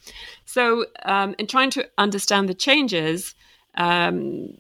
[0.45, 3.35] So, um, in trying to understand the changes,
[3.77, 4.57] um,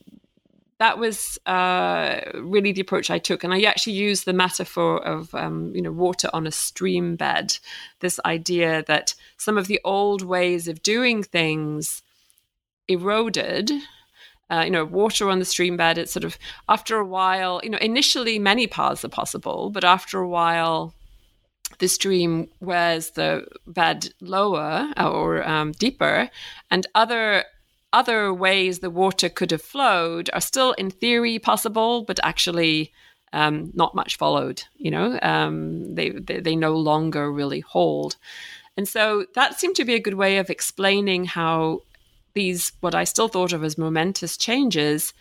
[0.78, 5.34] that was uh, really the approach I took, and I actually used the metaphor of
[5.34, 7.58] um, you know water on a stream bed.
[8.00, 12.02] This idea that some of the old ways of doing things
[12.88, 13.70] eroded.
[14.48, 15.98] Uh, you know, water on the stream bed.
[15.98, 17.60] It's sort of after a while.
[17.64, 20.94] You know, initially many paths are possible, but after a while,
[21.80, 26.30] the stream wears the bed lower or um, deeper,
[26.70, 27.44] and other
[27.92, 32.92] other ways the water could have flowed are still in theory possible, but actually
[33.32, 34.62] um, not much followed.
[34.76, 38.16] You know, um, they, they, they no longer really hold,
[38.76, 41.82] and so that seemed to be a good way of explaining how
[42.34, 45.12] these what I still thought of as momentous changes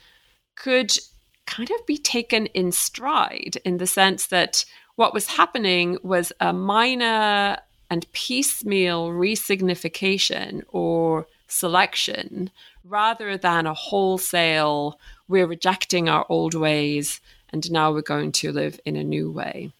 [0.55, 0.97] could
[1.45, 6.53] kind of be taken in stride in the sense that what was happening was a
[6.53, 7.57] minor
[7.89, 12.51] and piecemeal resignification or selection
[12.83, 18.79] rather than a wholesale, we're rejecting our old ways and now we're going to live
[18.85, 19.71] in a new way.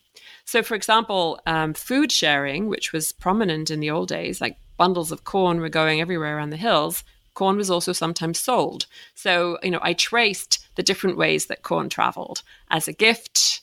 [0.46, 5.12] So, for example, um, food sharing, which was prominent in the old days, like bundles
[5.12, 7.04] of corn were going everywhere around the hills,
[7.34, 8.86] corn was also sometimes sold.
[9.16, 13.62] So, you know, I traced the different ways that corn traveled as a gift,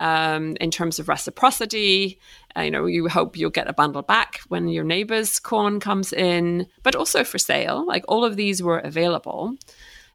[0.00, 2.18] um, in terms of reciprocity.
[2.56, 6.66] You know, you hope you'll get a bundle back when your neighbor's corn comes in,
[6.82, 7.84] but also for sale.
[7.86, 9.56] Like all of these were available.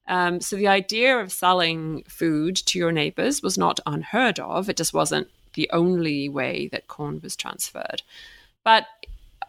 [0.07, 4.69] Um, so the idea of selling food to your neighbors was not unheard of.
[4.69, 8.01] It just wasn't the only way that corn was transferred.
[8.63, 8.85] But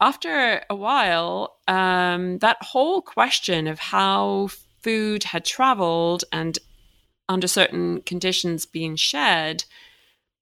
[0.00, 4.48] after a while, um, that whole question of how
[4.82, 6.58] food had traveled and
[7.28, 9.64] under certain conditions being shared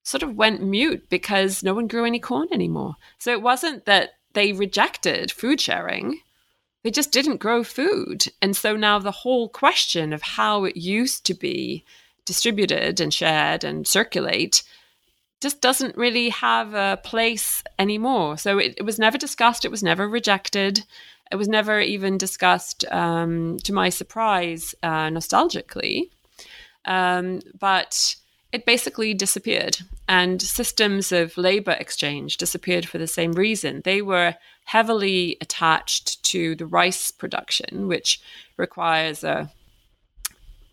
[0.03, 2.96] sort of went mute because no one grew any corn anymore.
[3.18, 6.20] So it wasn't that they rejected food sharing,
[6.84, 8.26] they just didn't grow food.
[8.40, 11.84] And so now the whole question of how it used to be
[12.24, 14.62] distributed and shared and circulate
[15.40, 18.36] just doesn't really have a place anymore.
[18.38, 20.84] So it, it was never discussed, it was never rejected.
[21.30, 26.11] It was never even discussed, um, to my surprise, uh, nostalgically.
[26.86, 28.16] Um, but
[28.53, 29.78] it basically disappeared.
[30.09, 33.82] And systems of labor exchange disappeared for the same reason.
[33.84, 38.20] They were heavily attached to the rice production, which
[38.57, 39.51] requires a,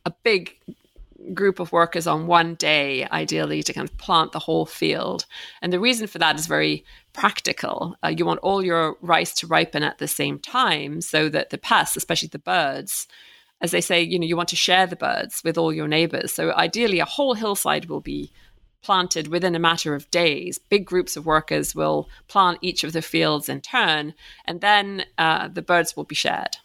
[0.06, 0.56] a big
[1.34, 5.26] group of workers on one day, ideally, to kind of plant the whole field.
[5.62, 7.96] And the reason for that is very practical.
[8.04, 11.58] Uh, you want all your rice to ripen at the same time so that the
[11.58, 13.08] pests, especially the birds,
[13.66, 16.32] as they say, you know, you want to share the birds with all your neighbors.
[16.32, 18.32] So ideally, a whole hillside will be
[18.84, 20.60] planted within a matter of days.
[20.60, 24.14] Big groups of workers will plant each of the fields in turn,
[24.46, 26.58] and then uh, the birds will be shared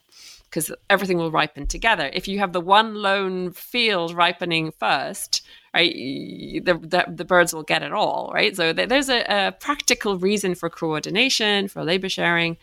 [0.45, 2.11] because everything will ripen together.
[2.13, 5.43] If you have the one lone field ripening first,
[5.73, 5.95] right,
[6.65, 8.55] the, the, the birds will get it all, right?
[8.55, 12.59] So there's a, a, practical reason for coordination, for labor sharing.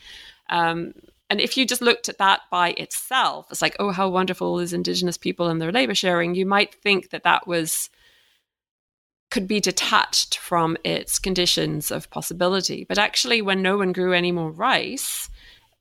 [0.49, 0.93] Um,
[1.29, 4.73] and if you just looked at that by itself, it's like, oh, how wonderful is
[4.73, 7.89] Indigenous people and their labor sharing, you might think that that was
[9.29, 12.85] could be detached from its conditions of possibility.
[12.87, 15.29] But actually, when no one grew any more rice,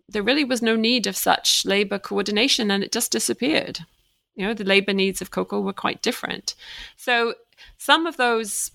[0.08, 3.80] there really was no need of such labor coordination and it just disappeared.
[4.34, 6.56] You know, the labor needs of cocoa were quite different.
[6.96, 7.34] So
[7.78, 8.72] some of those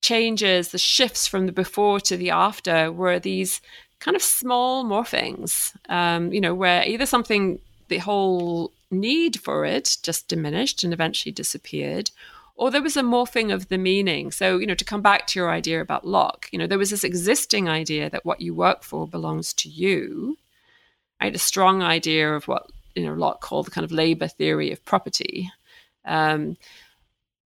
[0.00, 3.60] changes, the shifts from the before to the after, were these
[4.04, 9.96] kind of small morphings, um, you know, where either something, the whole need for it
[10.02, 12.10] just diminished and eventually disappeared,
[12.54, 14.30] or there was a morphing of the meaning.
[14.30, 16.90] So, you know, to come back to your idea about Locke, you know, there was
[16.90, 20.36] this existing idea that what you work for belongs to you,
[21.20, 21.34] right?
[21.34, 24.84] A strong idea of what, you know, Locke called the kind of labor theory of
[24.84, 25.50] property.
[26.04, 26.58] Um,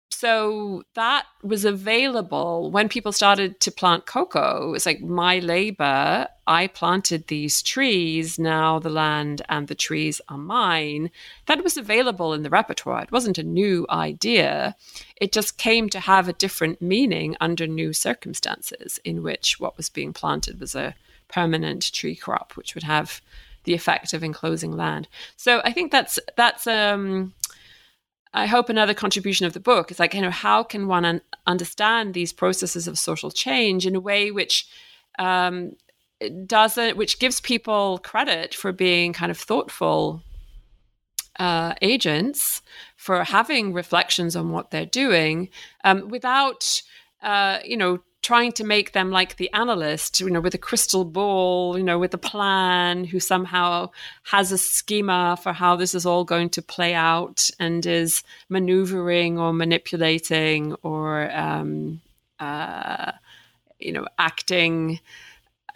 [0.10, 4.74] so that was available when people started to plant cocoa.
[4.74, 10.38] It's like my labor, I planted these trees, now the land and the trees are
[10.38, 11.12] mine.
[11.45, 13.03] That was available in the repertoire.
[13.03, 14.76] It wasn't a new idea.
[15.18, 19.89] It just came to have a different meaning under new circumstances in which what was
[19.89, 20.95] being planted was a
[21.28, 23.22] permanent tree crop, which would have
[23.66, 25.08] the effect of enclosing land.
[25.36, 27.34] So I think that's that's um
[28.34, 31.22] I hope another contribution of the book is like, you know, how can one un-
[31.46, 34.68] understand these processes of social change in a way which
[35.18, 35.74] um,
[36.46, 40.22] doesn't, which gives people credit for being kind of thoughtful
[41.40, 42.62] uh, agents,
[42.96, 45.50] for having reflections on what they're doing,
[45.84, 46.82] um, without,
[47.22, 51.05] uh, you know, trying to make them like the analyst, you know, with a crystal
[51.05, 53.89] ball, you know, with a plan, who somehow
[54.24, 59.39] has a schema for how this is all going to play out and is maneuvering
[59.39, 62.01] or manipulating or, um,
[62.39, 63.11] uh,
[63.80, 64.99] you know, acting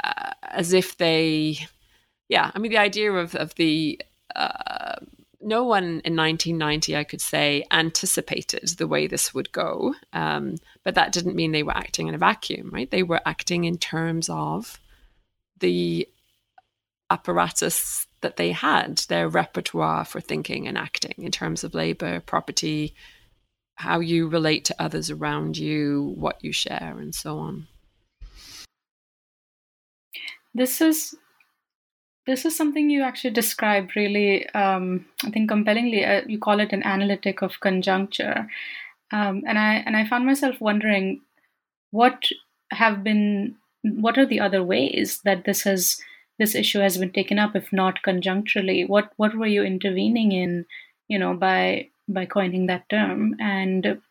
[0.04, 1.58] uh, as if they,
[2.28, 4.02] yeah, I mean, the idea of, of the,
[4.36, 4.96] uh,
[5.44, 9.96] no one in 1990, I could say, anticipated the way this would go.
[10.14, 12.90] Um, but that didn't mean they were acting in a vacuum, right?
[12.90, 14.80] They were acting in terms of
[15.60, 16.08] the
[17.10, 22.94] apparatus that they had, their repertoire for thinking and acting in terms of labor, property,
[23.76, 27.68] how you relate to others around you, what you share, and so on.
[30.54, 31.16] This is
[32.28, 36.06] this is something you actually describe really, um, I think, compellingly.
[36.06, 38.48] Uh, you call it an analytic of conjuncture,
[39.12, 41.22] um, and I and I found myself wondering
[41.92, 42.24] what
[42.72, 46.00] have been what are the other ways that this has
[46.38, 48.88] this issue has been taken up, if not conjuncturally.
[48.88, 50.66] What what were you intervening in,
[51.08, 54.02] you know, by by coining that term and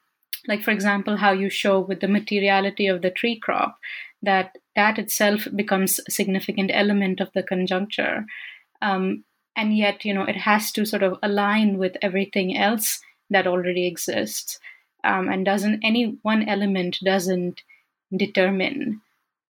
[0.48, 3.78] like for example how you show with the materiality of the tree crop
[4.22, 8.24] that that itself becomes a significant element of the conjuncture.
[8.82, 9.24] Um,
[9.56, 13.00] and yet, you know, it has to sort of align with everything else
[13.30, 14.58] that already exists.
[15.02, 17.62] Um, and doesn't any one element doesn't
[18.14, 19.00] determine,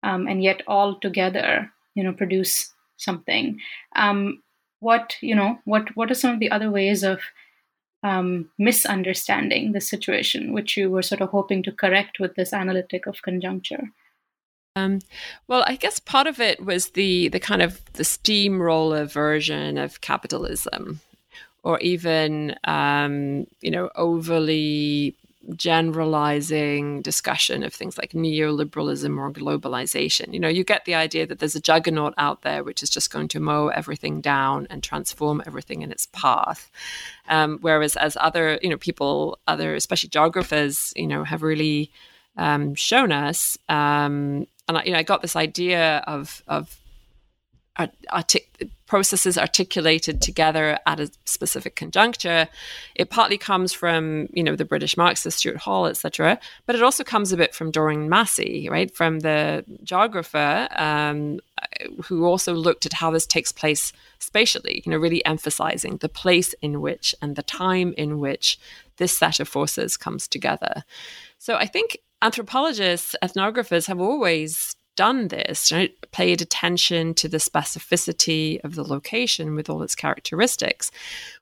[0.02, 3.60] um, and yet all together, you know, produce something.
[3.94, 4.42] Um,
[4.80, 7.20] what you know, what what are some of the other ways of
[8.02, 13.06] um, misunderstanding the situation, which you were sort of hoping to correct with this analytic
[13.06, 13.90] of conjuncture?
[14.76, 15.00] Um,
[15.48, 20.02] well, I guess part of it was the the kind of the steamroller version of
[20.02, 21.00] capitalism,
[21.62, 25.16] or even um, you know overly
[25.54, 30.34] generalizing discussion of things like neoliberalism or globalization.
[30.34, 33.12] You know, you get the idea that there's a juggernaut out there which is just
[33.12, 36.68] going to mow everything down and transform everything in its path.
[37.28, 41.90] Um, whereas, as other you know people, other especially geographers, you know, have really
[42.36, 46.78] um, shown us um, and I, you know, I got this idea of of
[48.10, 52.48] artic- processes articulated together at a specific conjuncture.
[52.94, 57.04] It partly comes from you know the British Marxist Stuart Hall, etc., but it also
[57.04, 61.40] comes a bit from Doreen Massey, right, from the geographer um,
[62.04, 64.82] who also looked at how this takes place spatially.
[64.84, 68.58] You know, really emphasizing the place in which and the time in which
[68.96, 70.84] this set of forces comes together.
[71.38, 75.94] So I think anthropologists, ethnographers have always done this, right?
[76.16, 80.90] paid attention to the specificity of the location with all its characteristics.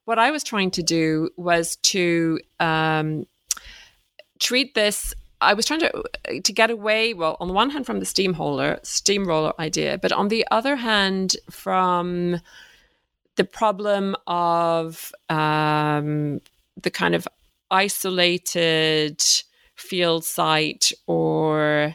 [0.04, 3.24] What I was trying to do was to um,
[4.40, 5.14] treat this.
[5.40, 6.02] I was trying to
[6.42, 10.26] to get away, well, on the one hand from the steamroller steamroller idea, but on
[10.26, 12.40] the other hand from
[13.36, 16.40] the problem of um,
[16.82, 17.28] the kind of
[17.70, 19.22] isolated
[19.84, 21.94] field site or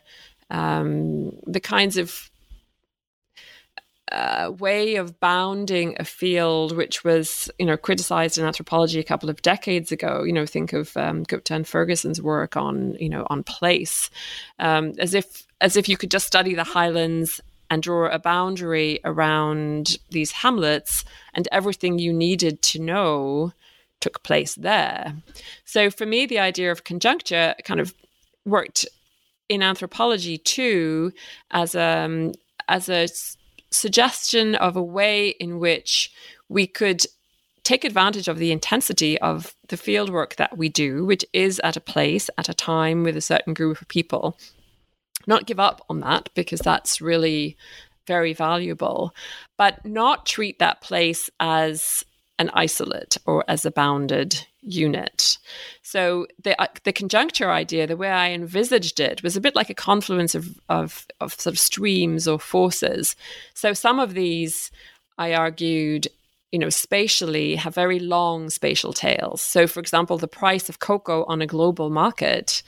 [0.49, 2.29] um, the kinds of
[4.11, 9.29] uh, way of bounding a field which was you know criticized in anthropology a couple
[9.29, 10.23] of decades ago.
[10.23, 14.09] You know think of um, Gupta and Ferguson's work on you know on place
[14.57, 18.99] um, as if as if you could just study the highlands and draw a boundary
[19.05, 23.53] around these hamlets and everything you needed to know
[23.99, 25.13] took place there.
[25.65, 27.93] So for me, the idea of conjuncture kind of
[28.45, 28.85] worked
[29.49, 31.11] in anthropology too
[31.51, 32.33] as a um,
[32.67, 33.07] as a
[33.71, 36.11] suggestion of a way in which
[36.49, 37.05] we could
[37.63, 41.77] take advantage of the intensity of the field work that we do, which is at
[41.77, 44.37] a place, at a time, with a certain group of people.
[45.27, 47.57] Not give up on that because that's really
[48.07, 49.13] very valuable,
[49.57, 52.03] but not treat that place as
[52.39, 55.37] an isolate or as a bounded unit.
[55.83, 59.69] So the uh, the conjuncture idea, the way I envisaged it, was a bit like
[59.69, 63.15] a confluence of, of of sort of streams or forces.
[63.53, 64.71] So some of these,
[65.17, 66.07] I argued,
[66.51, 69.41] you know, spatially have very long spatial tails.
[69.41, 72.63] So, for example, the price of cocoa on a global market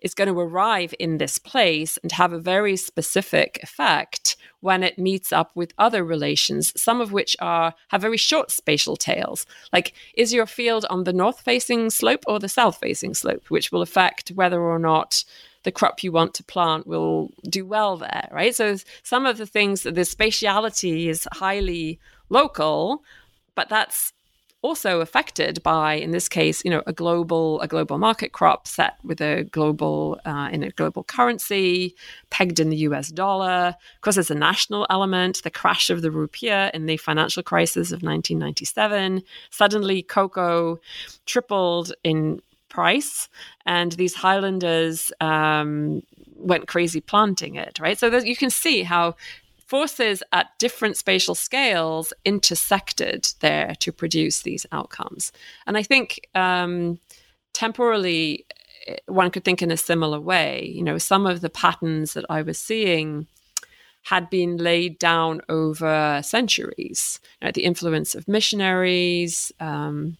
[0.00, 4.98] is going to arrive in this place and have a very specific effect when it
[4.98, 9.46] meets up with other relations, some of which are have very short spatial tails.
[9.72, 13.70] Like, is your field on the north facing slope or the south facing slope, which
[13.70, 15.24] will affect whether or not
[15.64, 18.54] the crop you want to plant will do well there, right?
[18.54, 21.98] So some of the things, that the spatiality is highly
[22.28, 23.02] local,
[23.56, 24.12] but that's
[24.66, 28.96] also affected by, in this case, you know, a global a global market crop set
[29.04, 31.94] with a global uh, in a global currency
[32.30, 33.10] pegged in the U.S.
[33.10, 33.76] dollar.
[33.94, 35.42] Of course, there's a national element.
[35.44, 39.22] The crash of the rupiah in the financial crisis of 1997.
[39.50, 40.80] Suddenly, cocoa
[41.26, 43.28] tripled in price,
[43.64, 46.02] and these highlanders um,
[46.34, 47.78] went crazy planting it.
[47.80, 49.14] Right, so you can see how
[49.66, 55.32] forces at different spatial scales intersected there to produce these outcomes.
[55.66, 56.98] And I think um,
[57.52, 58.46] temporally,
[58.86, 60.64] eh, one could think in a similar way.
[60.74, 63.26] You know, some of the patterns that I was seeing
[64.04, 67.20] had been laid down over centuries.
[67.40, 70.16] You know, the influence of missionaries, um,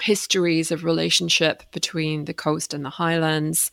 [0.00, 3.70] histories of relationship between the coast and the highlands,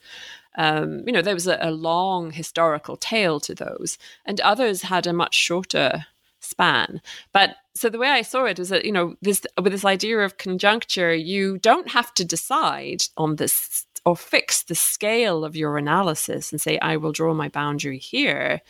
[0.59, 5.07] um, you know, there was a, a long historical tale to those, and others had
[5.07, 6.05] a much shorter
[6.41, 7.01] span.
[7.31, 10.19] But so the way I saw it was that, you know, this with this idea
[10.19, 15.77] of conjuncture, you don't have to decide on this or fix the scale of your
[15.77, 18.61] analysis and say, I will draw my boundary here.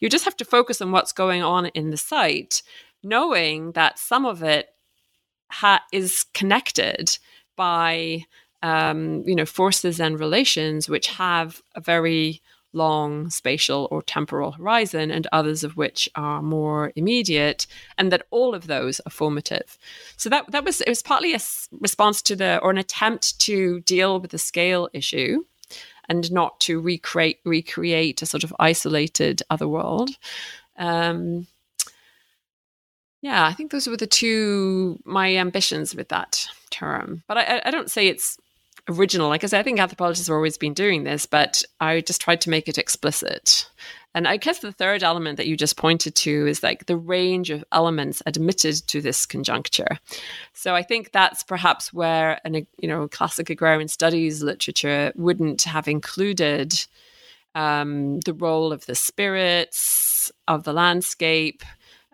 [0.00, 2.62] You just have to focus on what's going on in the site,
[3.02, 4.68] knowing that some of it
[5.50, 7.18] ha- is connected
[7.56, 8.26] by
[8.62, 12.40] um, you know, forces and relations which have a very
[12.74, 18.54] long spatial or temporal horizon, and others of which are more immediate, and that all
[18.54, 19.78] of those are formative.
[20.16, 21.40] So that that was it was partly a
[21.80, 25.44] response to the or an attempt to deal with the scale issue,
[26.08, 30.10] and not to recreate recreate a sort of isolated other world.
[30.76, 31.46] Um,
[33.22, 37.22] yeah, I think those were the two my ambitions with that term.
[37.26, 38.38] But I, I don't say it's
[38.88, 39.28] original.
[39.28, 42.40] Like I said, I think anthropologists have always been doing this, but I just tried
[42.42, 43.68] to make it explicit.
[44.14, 47.50] And I guess the third element that you just pointed to is like the range
[47.50, 49.98] of elements admitted to this conjuncture.
[50.54, 55.86] So I think that's perhaps where an you know classic agrarian studies literature wouldn't have
[55.86, 56.74] included
[57.54, 61.62] um, the role of the spirits of the landscape.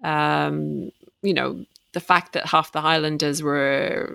[0.03, 0.91] Um,
[1.23, 4.15] you know the fact that half the Highlanders were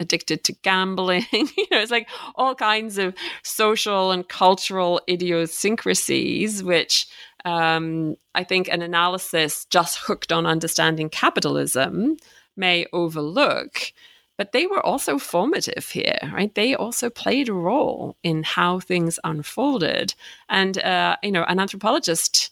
[0.00, 1.26] addicted to gambling.
[1.32, 7.06] you know, it's like all kinds of social and cultural idiosyncrasies, which
[7.44, 12.16] um, I think an analysis just hooked on understanding capitalism
[12.56, 13.92] may overlook.
[14.36, 16.54] But they were also formative here, right?
[16.54, 20.14] They also played a role in how things unfolded.
[20.48, 22.50] And, uh, you know, an anthropologist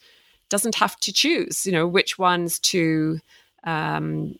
[0.50, 3.20] doesn't have to choose, you know, which ones to
[3.64, 4.38] um,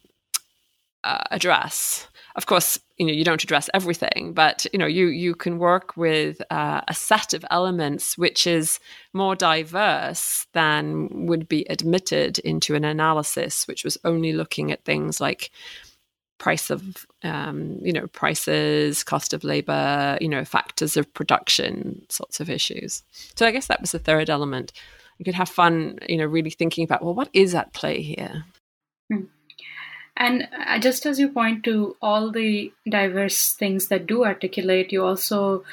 [1.05, 2.07] uh, address
[2.39, 5.97] of course, you know you don't address everything, but you know you you can work
[5.97, 8.79] with uh, a set of elements which is
[9.13, 15.21] more diverse than would be admitted into an analysis, which was only looking at things
[15.21, 15.51] like
[16.39, 22.39] price of um, you know prices cost of labor you know factors of production sorts
[22.39, 23.03] of issues.
[23.35, 24.73] So i guess that was the third element.
[25.19, 28.45] You could have fun you know really thinking about well what is at play here?
[29.13, 29.27] Mm.
[30.19, 30.49] And
[30.81, 35.65] just as you point to all the diverse things that do articulate, you also,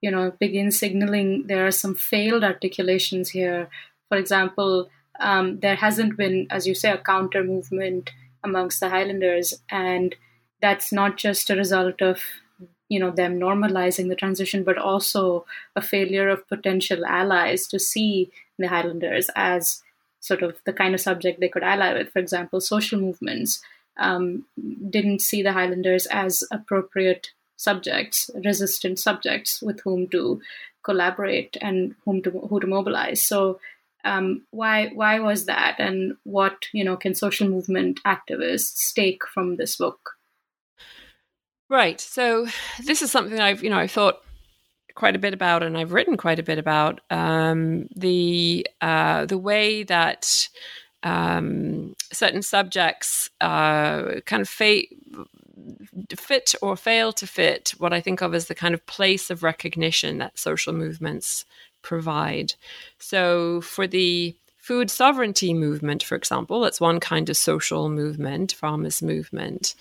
[0.00, 3.68] you know, begin signaling there are some failed articulations here.
[4.08, 4.90] For example,
[5.20, 8.10] um, there hasn't been, as you say, a counter movement
[8.42, 10.16] amongst the Highlanders, and
[10.60, 12.20] that's not just a result of
[12.88, 15.46] you know them normalizing the transition, but also
[15.76, 19.80] a failure of potential allies to see the Highlanders as
[20.18, 22.10] sort of the kind of subject they could ally with.
[22.10, 23.62] For example, social movements
[23.98, 24.46] um,
[24.90, 30.40] didn't see the Highlanders as appropriate subjects, resistant subjects with whom to
[30.84, 33.22] collaborate and whom to who to mobilize.
[33.22, 33.60] So
[34.04, 39.56] um, why why was that, and what you know can social movement activists take from
[39.56, 40.16] this book?
[41.68, 42.00] Right.
[42.00, 42.46] So
[42.84, 44.22] this is something I've you know I've thought
[44.94, 49.38] quite a bit about, and I've written quite a bit about um, the uh, the
[49.38, 50.48] way that
[51.02, 54.82] um, certain subjects uh, kind of fa-
[56.16, 59.42] fit or fail to fit what I think of as the kind of place of
[59.42, 61.44] recognition that social movements
[61.82, 62.54] provide.
[62.98, 69.02] So, for the food sovereignty movement, for example, that's one kind of social movement, farmers'
[69.02, 69.74] movement.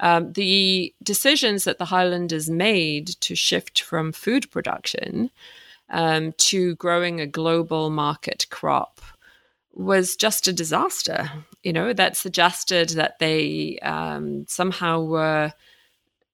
[0.00, 5.30] Um, the decisions that the Highlanders made to shift from food production
[5.88, 9.00] um, to growing a global market crop
[9.74, 11.30] was just a disaster.
[11.62, 15.52] You know, that suggested that they um, somehow were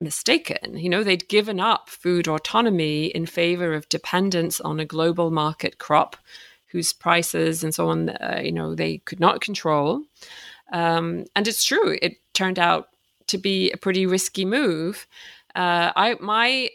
[0.01, 0.77] mistaken.
[0.77, 5.79] You know, they'd given up food autonomy in favor of dependence on a global market
[5.79, 6.17] crop
[6.67, 10.03] whose prices and so on, uh, you know, they could not control.
[10.73, 12.89] Um, and it's true, it turned out
[13.27, 15.07] to be a pretty risky move.
[15.55, 16.71] Uh, I my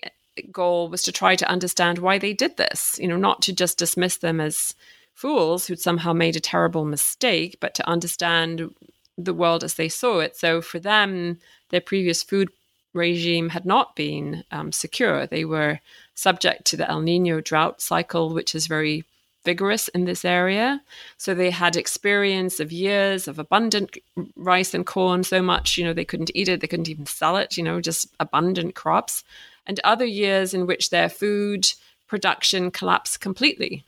[0.52, 3.00] goal was to try to understand why they did this.
[3.02, 4.76] You know, not to just dismiss them as
[5.16, 8.70] fools who'd somehow made a terrible mistake, but to understand
[9.18, 10.36] the world as they saw it.
[10.36, 11.40] So for them,
[11.70, 12.50] their previous food
[12.94, 15.26] regime had not been um, secure.
[15.26, 15.80] They were
[16.14, 19.06] subject to the El Nino drought cycle, which is very
[19.44, 20.82] vigorous in this area.
[21.18, 23.98] So they had experience of years of abundant
[24.36, 27.38] rice and corn, so much, you know, they couldn't eat it, they couldn't even sell
[27.38, 29.24] it, you know, just abundant crops.
[29.68, 31.72] And other years in which their food
[32.08, 33.86] production collapsed completely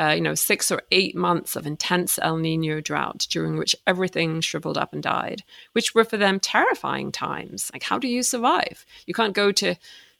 [0.00, 4.40] uh, you know, six or eight months of intense El Nino drought during which everything
[4.40, 5.42] shriveled up and died,
[5.72, 7.70] which were for them terrifying times.
[7.74, 8.86] Like, how do you survive?
[9.06, 9.74] You can't go to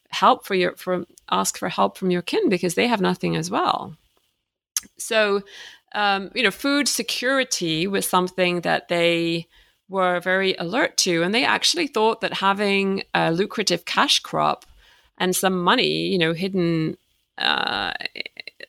[0.09, 3.49] help for your for ask for help from your kin because they have nothing as
[3.49, 3.95] well.
[4.97, 5.41] So,
[5.95, 9.47] um, you know, food security was something that they
[9.89, 14.65] were very alert to, and they actually thought that having a lucrative cash crop
[15.17, 16.97] and some money, you know, hidden
[17.39, 17.93] uh,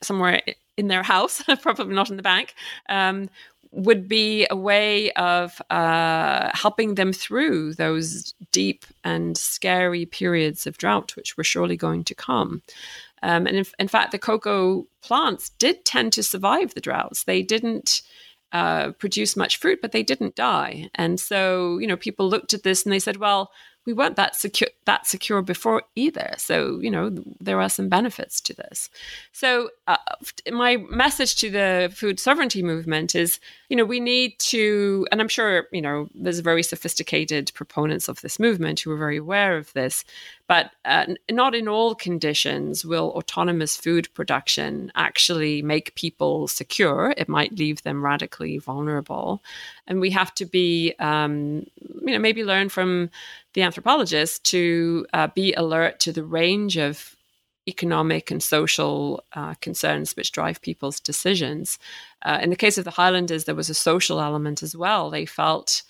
[0.02, 0.40] somewhere
[0.76, 2.54] in their house, probably not in the bank,
[2.88, 3.28] um,
[3.72, 10.76] would be a way of uh, helping them through those deep and scary periods of
[10.76, 12.62] drought, which were surely going to come.
[13.22, 17.24] Um, and in, in, fact, the cocoa plants did tend to survive the droughts.
[17.24, 18.02] They didn't
[18.52, 20.90] uh, produce much fruit, but they didn't die.
[20.94, 23.50] And so, you know, people looked at this and they said, well,
[23.84, 26.34] we weren't that secure that secure before either.
[26.38, 27.10] So you know
[27.40, 28.90] there are some benefits to this.
[29.32, 29.96] So uh,
[30.50, 35.28] my message to the food sovereignty movement is you know we need to, and I'm
[35.28, 39.72] sure you know there's very sophisticated proponents of this movement who are very aware of
[39.72, 40.04] this,
[40.46, 47.14] but uh, not in all conditions will autonomous food production actually make people secure.
[47.16, 49.42] It might leave them radically vulnerable,
[49.86, 51.66] and we have to be um,
[52.00, 53.10] you know maybe learn from
[53.54, 57.16] the anthropologist to uh, be alert to the range of
[57.68, 61.78] economic and social uh, concerns which drive people's decisions.
[62.22, 65.10] Uh, in the case of the Highlanders, there was a social element as well.
[65.10, 65.82] They felt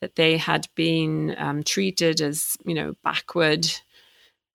[0.00, 3.66] that they had been um, treated as, you know, backward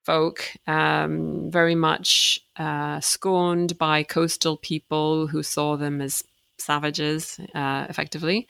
[0.04, 6.24] folk, um, very much uh, scorned by coastal people who saw them as
[6.62, 8.48] savages, uh, effectively,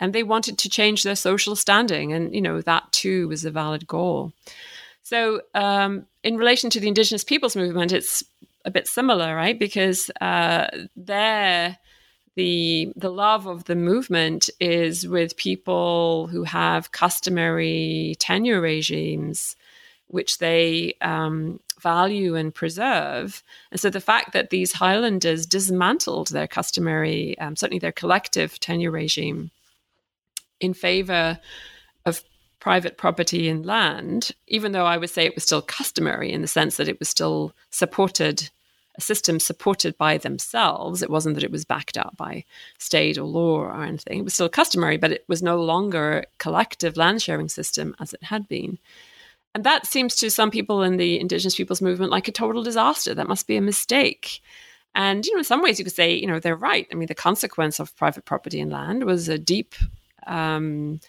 [0.00, 3.50] and they wanted to change their social standing, and you know that too was a
[3.50, 4.32] valid goal.
[5.02, 8.22] So, um, in relation to the Indigenous peoples movement, it's
[8.64, 9.58] a bit similar, right?
[9.58, 11.78] Because uh, there,
[12.34, 19.56] the the love of the movement is with people who have customary tenure regimes,
[20.06, 23.42] which they um, value and preserve.
[23.70, 28.90] And so the fact that these Highlanders dismantled their customary, um, certainly their collective tenure
[28.90, 29.50] regime,
[30.60, 31.38] in favor
[32.06, 32.22] of
[32.60, 36.48] private property and land, even though I would say it was still customary in the
[36.48, 38.50] sense that it was still supported,
[38.96, 41.02] a system supported by themselves.
[41.02, 42.44] It wasn't that it was backed up by
[42.78, 44.20] state or law or anything.
[44.20, 48.12] It was still customary, but it was no longer a collective land sharing system as
[48.12, 48.78] it had been.
[49.54, 53.14] And that seems to some people in the Indigenous peoples movement like a total disaster.
[53.14, 54.40] That must be a mistake.
[54.94, 56.86] And, you know, in some ways you could say, you know, they're right.
[56.90, 59.74] I mean, the consequence of private property and land was a deep
[60.26, 61.00] um,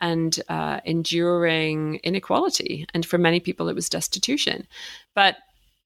[0.00, 2.86] and uh, enduring inequality.
[2.94, 4.66] And for many people, it was destitution.
[5.14, 5.36] But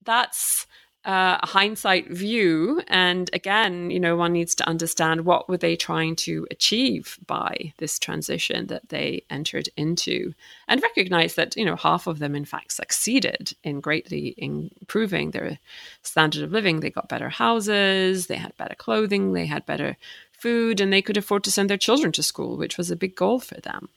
[0.04, 0.66] that's
[1.04, 5.74] uh, a hindsight view and again you know one needs to understand what were they
[5.74, 10.32] trying to achieve by this transition that they entered into
[10.68, 15.58] and recognize that you know half of them in fact succeeded in greatly improving their
[16.02, 19.96] standard of living they got better houses they had better clothing they had better
[20.42, 23.14] food and they could afford to send their children to school, which was a big
[23.14, 23.88] goal for them.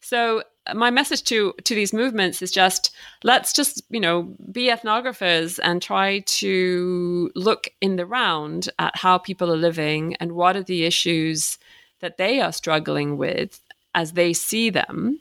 [0.00, 0.42] So
[0.74, 2.94] my message to to these movements is just
[3.24, 9.18] let's just you know be ethnographers and try to look in the round at how
[9.18, 11.58] people are living and what are the issues
[12.00, 13.60] that they are struggling with
[13.94, 15.18] as they see them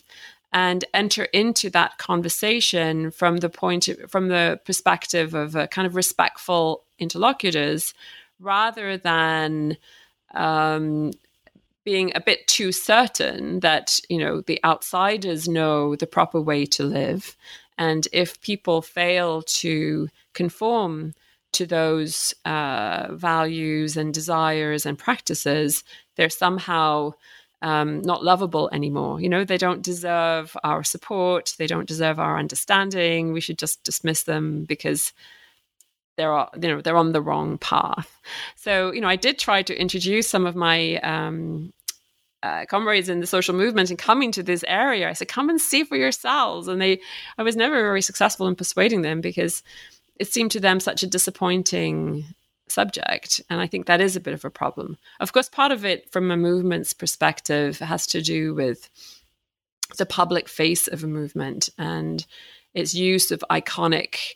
[0.52, 5.86] and enter into that conversation from the point of, from the perspective of a kind
[5.86, 7.94] of respectful interlocutors
[8.40, 9.78] rather than
[10.34, 11.12] um,
[11.90, 16.84] being a bit too certain that you know the outsiders know the proper way to
[16.84, 17.36] live.
[17.80, 21.14] And if people fail to conform
[21.54, 25.84] to those uh, values and desires and practices
[26.16, 27.14] they're somehow
[27.62, 29.20] um, not lovable anymore.
[29.20, 31.56] You know they don't deserve our support.
[31.58, 33.34] They don't deserve our understanding.
[33.34, 35.14] We should just dismiss them because
[36.18, 38.12] they're you know they're on the wrong path.
[38.56, 41.74] So you know I did try to introduce some of my um,
[42.44, 45.10] uh, comrades in the social movement and coming to this area.
[45.10, 47.00] I said, "Come and see for yourselves." And they,
[47.38, 49.64] I was never very successful in persuading them because
[50.16, 52.26] it seemed to them such a disappointing
[52.68, 54.98] subject, and I think that is a bit of a problem.
[55.20, 58.90] Of course, part of it, from a movement's perspective, has to do with
[59.98, 62.26] the public face of a movement and
[62.74, 64.36] its use of iconic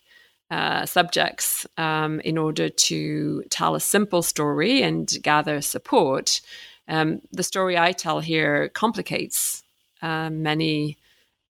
[0.50, 6.42] uh, subjects um, in order to tell a simple story and gather support.
[6.88, 9.64] Um, the story I tell here complicates
[10.02, 10.98] uh, many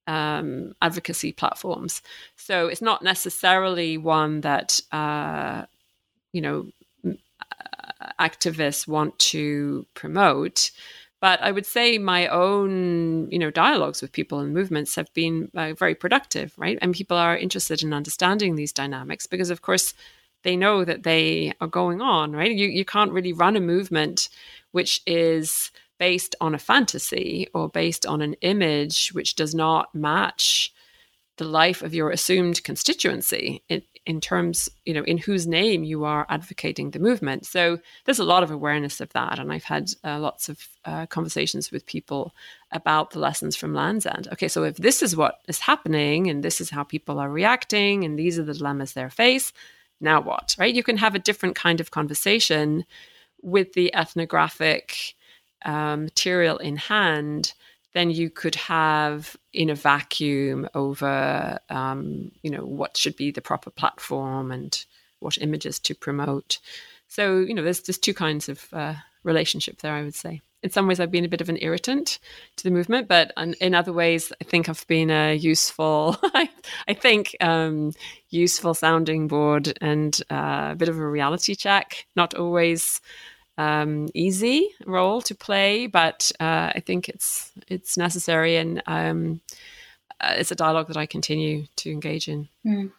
[0.07, 2.01] um, advocacy platforms.
[2.35, 5.65] So it's not necessarily one that, uh,
[6.33, 6.67] you know,
[7.05, 10.71] uh, activists want to promote.
[11.21, 15.49] But I would say my own, you know, dialogues with people and movements have been
[15.55, 16.77] uh, very productive, right?
[16.81, 19.93] And people are interested in understanding these dynamics because, of course,
[20.43, 22.51] they know that they are going on, right?
[22.51, 24.29] You you can't really run a movement
[24.71, 30.73] which is based on a fantasy or based on an image which does not match
[31.37, 36.03] the life of your assumed constituency in, in terms, you know, in whose name you
[36.03, 37.45] are advocating the movement.
[37.45, 39.39] So there's a lot of awareness of that.
[39.39, 42.35] And I've had uh, lots of uh, conversations with people
[42.71, 44.27] about the lessons from Land's End.
[44.33, 48.03] Okay, so if this is what is happening and this is how people are reacting
[48.03, 49.53] and these are the dilemmas they face,
[49.99, 50.73] now what, right?
[50.73, 52.85] You can have a different kind of conversation
[53.41, 55.15] with the ethnographic
[55.65, 57.53] um, material in hand
[57.93, 63.41] than you could have in a vacuum over, um, you know, what should be the
[63.41, 64.85] proper platform and
[65.19, 66.59] what images to promote.
[67.07, 69.93] So, you know, there's there's two kinds of uh, relationship there.
[69.93, 70.41] I would say.
[70.63, 72.19] In some ways, I've been a bit of an irritant
[72.55, 76.17] to the movement, but in other ways, I think I've been a useful,
[76.87, 77.91] I think, um,
[78.29, 82.05] useful sounding board and uh, a bit of a reality check.
[82.15, 83.01] Not always
[83.57, 89.41] um, easy role to play, but uh, I think it's it's necessary, and um,
[90.19, 92.49] uh, it's a dialogue that I continue to engage in.
[92.65, 92.91] Mm.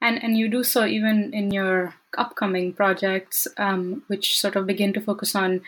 [0.00, 4.92] And and you do so even in your upcoming projects, um, which sort of begin
[4.92, 5.62] to focus on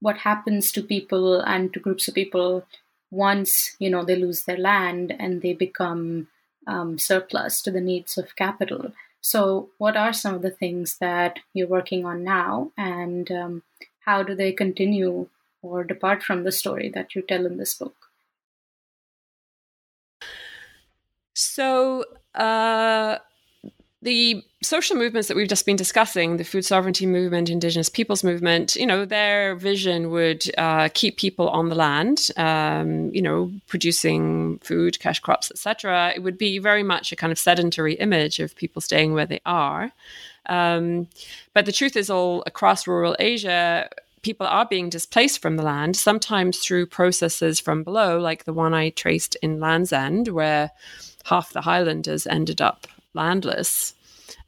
[0.00, 2.64] what happens to people and to groups of people
[3.10, 6.28] once you know they lose their land and they become
[6.66, 8.92] um, surplus to the needs of capital.
[9.20, 13.62] So, what are some of the things that you're working on now, and um,
[14.00, 15.28] how do they continue
[15.60, 17.96] or depart from the story that you tell in this book?
[21.34, 23.18] So, uh,
[24.00, 28.76] the social movements that we've just been discussing, the food sovereignty movement, indigenous peoples movement,
[28.76, 34.58] you know, their vision would uh, keep people on the land, um, you know, producing
[34.58, 36.12] food, cash crops, etc.
[36.14, 39.40] It would be very much a kind of sedentary image of people staying where they
[39.44, 39.90] are.
[40.46, 41.08] Um,
[41.52, 43.88] but the truth is, all across rural Asia,
[44.22, 48.74] people are being displaced from the land, sometimes through processes from below, like the one
[48.74, 50.70] I traced in Land's End, where
[51.24, 52.86] half the Highlanders ended up
[53.22, 53.94] landless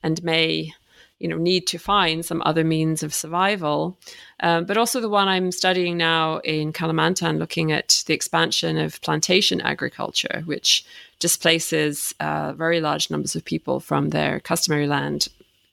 [0.03, 0.73] and may
[1.19, 3.99] you know need to find some other means of survival.
[4.41, 9.01] Um, but also the one i'm studying now in kalimantan looking at the expansion of
[9.03, 10.85] plantation agriculture which
[11.19, 15.29] displaces uh, very large numbers of people from their customary land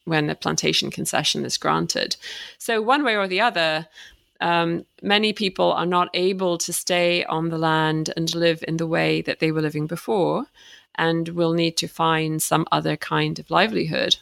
[0.07, 2.15] when a plantation concession is granted.
[2.57, 3.87] So one way or the other
[4.39, 8.87] um, many people are not able to stay on the land and live in the
[8.87, 10.45] way that they were living before
[10.97, 14.17] and will need to find some other kind of livelihood.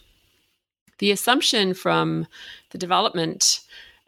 [1.00, 2.28] The assumption from
[2.72, 3.62] the development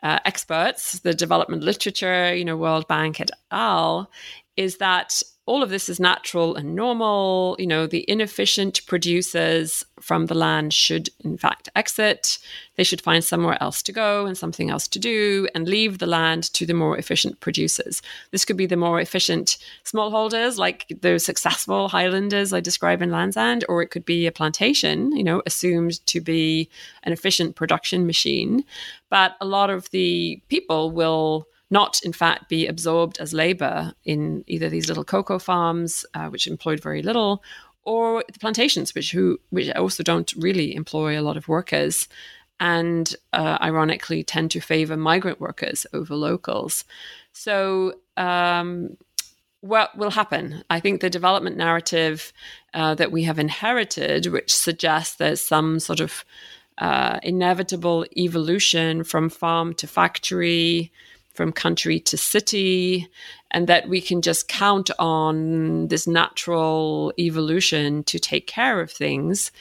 [0.04, 4.10] uh, experts, the development literature, you know, World Bank et al.,
[4.56, 7.56] is that all of this is natural and normal.
[7.58, 12.38] You know, the inefficient producers from the land should, in fact, exit.
[12.76, 16.06] They should find somewhere else to go and something else to do and leave the
[16.06, 18.02] land to the more efficient producers.
[18.32, 23.38] This could be the more efficient smallholders, like the successful Highlanders I describe in Land's
[23.38, 26.70] End, or it could be a plantation, you know, assumed to be
[27.04, 28.66] an efficient production machine.
[29.10, 34.44] But a lot of the people will not in fact be absorbed as labor in
[34.48, 37.44] either these little cocoa farms, uh, which employed very little,
[37.84, 42.08] or the plantations, which who which also don't really employ a lot of workers,
[42.60, 46.86] and uh, ironically tend to favor migrant workers over locals.
[47.34, 47.94] So.
[48.16, 48.98] Um,
[49.62, 50.64] what will happen?
[50.70, 52.32] I think the development narrative
[52.74, 56.24] uh, that we have inherited, which suggests there's some sort of
[56.78, 60.92] uh, inevitable evolution from farm to factory,
[61.38, 63.08] from country to city,
[63.52, 69.52] and that we can just count on this natural evolution to take care of things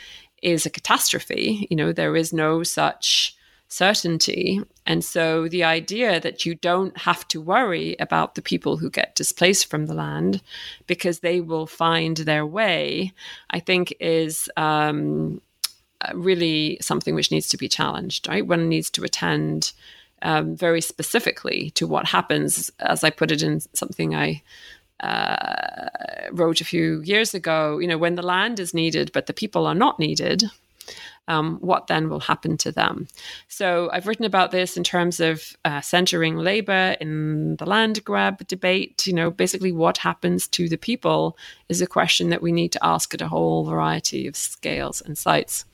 [0.42, 1.68] is a catastrophe.
[1.70, 3.36] You know, there is no such
[3.68, 4.60] certainty.
[4.86, 9.16] And so the idea that you don't have to worry about the people who get
[9.16, 10.40] displaced from the land
[10.86, 13.12] because they will find their way,
[13.50, 15.40] I think is um,
[16.14, 18.46] really something which needs to be challenged, right?
[18.46, 19.72] One needs to attend
[20.22, 24.42] um, very specifically to what happens, as I put it in something I
[25.00, 25.88] uh,
[26.32, 29.66] wrote a few years ago, you know, when the land is needed, but the people
[29.66, 30.44] are not needed,
[31.28, 33.08] um, what then will happen to them?
[33.48, 38.46] So I've written about this in terms of uh, centering labor in the land grab
[38.46, 39.06] debate.
[39.06, 41.36] You know, basically, what happens to the people
[41.68, 45.18] is a question that we need to ask at a whole variety of scales and
[45.18, 45.64] sites.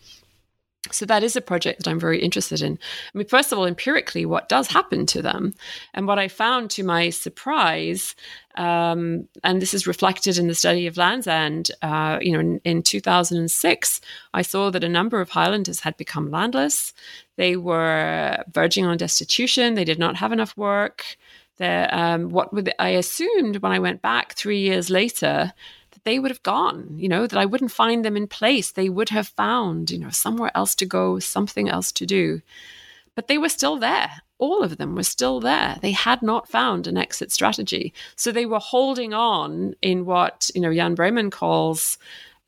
[0.90, 2.76] So that is a project that I'm very interested in.
[3.14, 5.54] I mean, first of all, empirically, what does happen to them?
[5.94, 8.16] And what I found to my surprise,
[8.56, 12.60] um, and this is reflected in the study of Land's End, uh, you know, in,
[12.64, 14.00] in 2006,
[14.34, 16.92] I saw that a number of Highlanders had become landless.
[17.36, 19.74] They were verging on destitution.
[19.74, 21.16] They did not have enough work.
[21.60, 25.52] Um, what would, I assumed when I went back three years later
[26.04, 28.72] they would have gone, you know, that I wouldn't find them in place.
[28.72, 32.42] They would have found, you know, somewhere else to go, something else to do.
[33.14, 34.10] But they were still there.
[34.38, 35.78] All of them were still there.
[35.80, 37.92] They had not found an exit strategy.
[38.16, 41.98] So they were holding on in what, you know, Jan Breman calls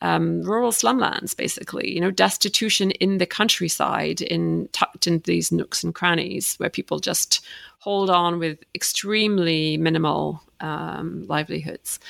[0.01, 5.85] um, rural slumlands, basically, you know, destitution in the countryside, in tucked in these nooks
[5.85, 7.45] and crannies where people just
[7.79, 12.01] hold on with extremely minimal um, livelihoods.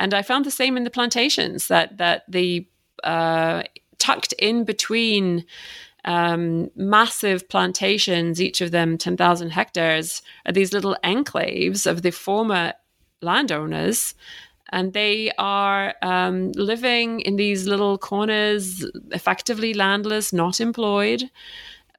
[0.00, 2.66] And I found the same in the plantations that that the
[3.04, 3.62] uh,
[3.98, 5.44] tucked in between
[6.06, 12.72] um, massive plantations, each of them 10,000 hectares, are these little enclaves of the former
[13.20, 14.14] landowners.
[14.72, 21.30] And they are um, living in these little corners, effectively landless, not employed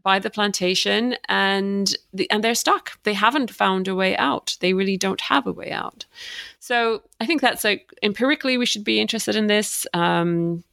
[0.04, 3.02] by the plantation, and the, and they're stuck.
[3.04, 4.58] They haven't found a way out.
[4.60, 6.06] They really don't have a way out.
[6.60, 9.88] So I think that's like empirically we should be interested in this.
[9.93, 10.64] Um,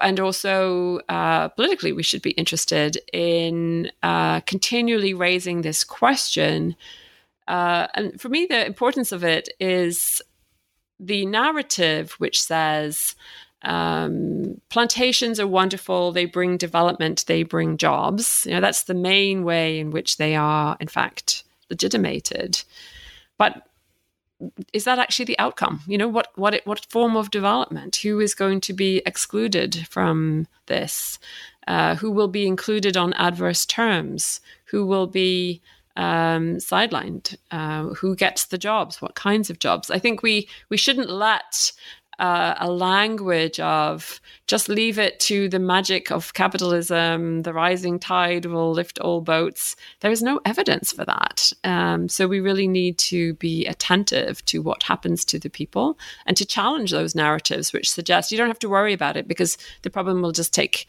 [0.00, 6.76] and also uh, politically, we should be interested in uh, continually raising this question.
[7.48, 10.22] Uh, and for me, the importance of it is
[11.00, 13.16] the narrative which says
[13.62, 18.46] um, plantations are wonderful, they bring development, they bring jobs.
[18.46, 22.62] You know, that's the main way in which they are, in fact, legitimated.
[23.38, 23.66] But
[24.72, 25.80] is that actually the outcome?
[25.86, 27.96] You know, what what it, what form of development?
[27.96, 31.18] Who is going to be excluded from this?
[31.68, 34.40] Uh, who will be included on adverse terms?
[34.66, 35.60] Who will be
[35.96, 37.36] um, sidelined?
[37.50, 39.02] Uh, who gets the jobs?
[39.02, 39.90] What kinds of jobs?
[39.90, 41.72] I think we we shouldn't let
[42.20, 48.44] uh, a language of just leave it to the magic of capitalism, the rising tide
[48.44, 49.74] will lift all boats.
[50.00, 51.50] There is no evidence for that.
[51.64, 56.36] Um, so we really need to be attentive to what happens to the people and
[56.36, 59.90] to challenge those narratives which suggest you don't have to worry about it because the
[59.90, 60.86] problem will just take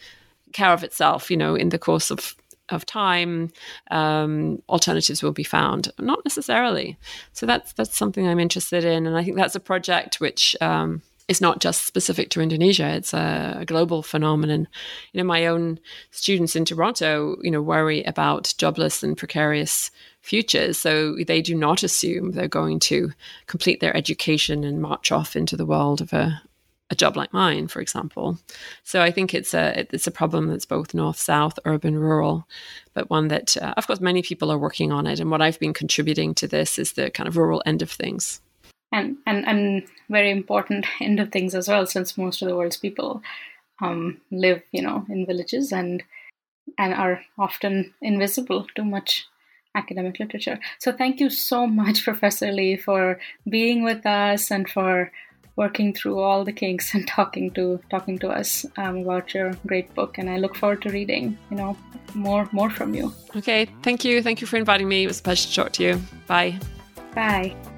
[0.51, 2.35] care of itself, you know, in the course of
[2.69, 3.51] of time,
[3.89, 5.91] um, alternatives will be found.
[5.99, 6.97] Not necessarily.
[7.33, 11.01] So that's that's something I'm interested in, and I think that's a project which um,
[11.31, 14.67] it's not just specific to Indonesia; it's a, global phenomenon.
[15.13, 15.79] You know, my own
[16.11, 21.83] students in Toronto, you know, worry about jobless and precarious futures, so they do not
[21.83, 23.13] assume they're going to
[23.47, 26.41] complete their education and march off into the world of a
[26.89, 28.37] a job like mine, for example.
[28.83, 32.45] So I think it's a it's a problem that's both north south, urban rural,
[32.93, 35.21] but one that uh, of course many people are working on it.
[35.21, 38.41] And what I've been contributing to this is the kind of rural end of things
[38.91, 42.77] and and and very important end of things as well since most of the world's
[42.77, 43.21] people
[43.81, 46.03] um, live you know in villages and
[46.77, 49.27] and are often invisible to much
[49.75, 50.59] academic literature.
[50.79, 53.19] So thank you so much professor Li for
[53.49, 55.11] being with us and for
[55.57, 59.93] working through all the kinks and talking to talking to us um, about your great
[59.93, 60.17] book.
[60.17, 61.77] And i look forward to reading you know
[62.13, 63.13] more more from you.
[63.35, 64.21] Okay thank you.
[64.21, 65.03] Thank you for inviting me.
[65.03, 66.01] It was a pleasure to talk to you.
[66.27, 66.59] Bye.
[67.15, 67.70] Bye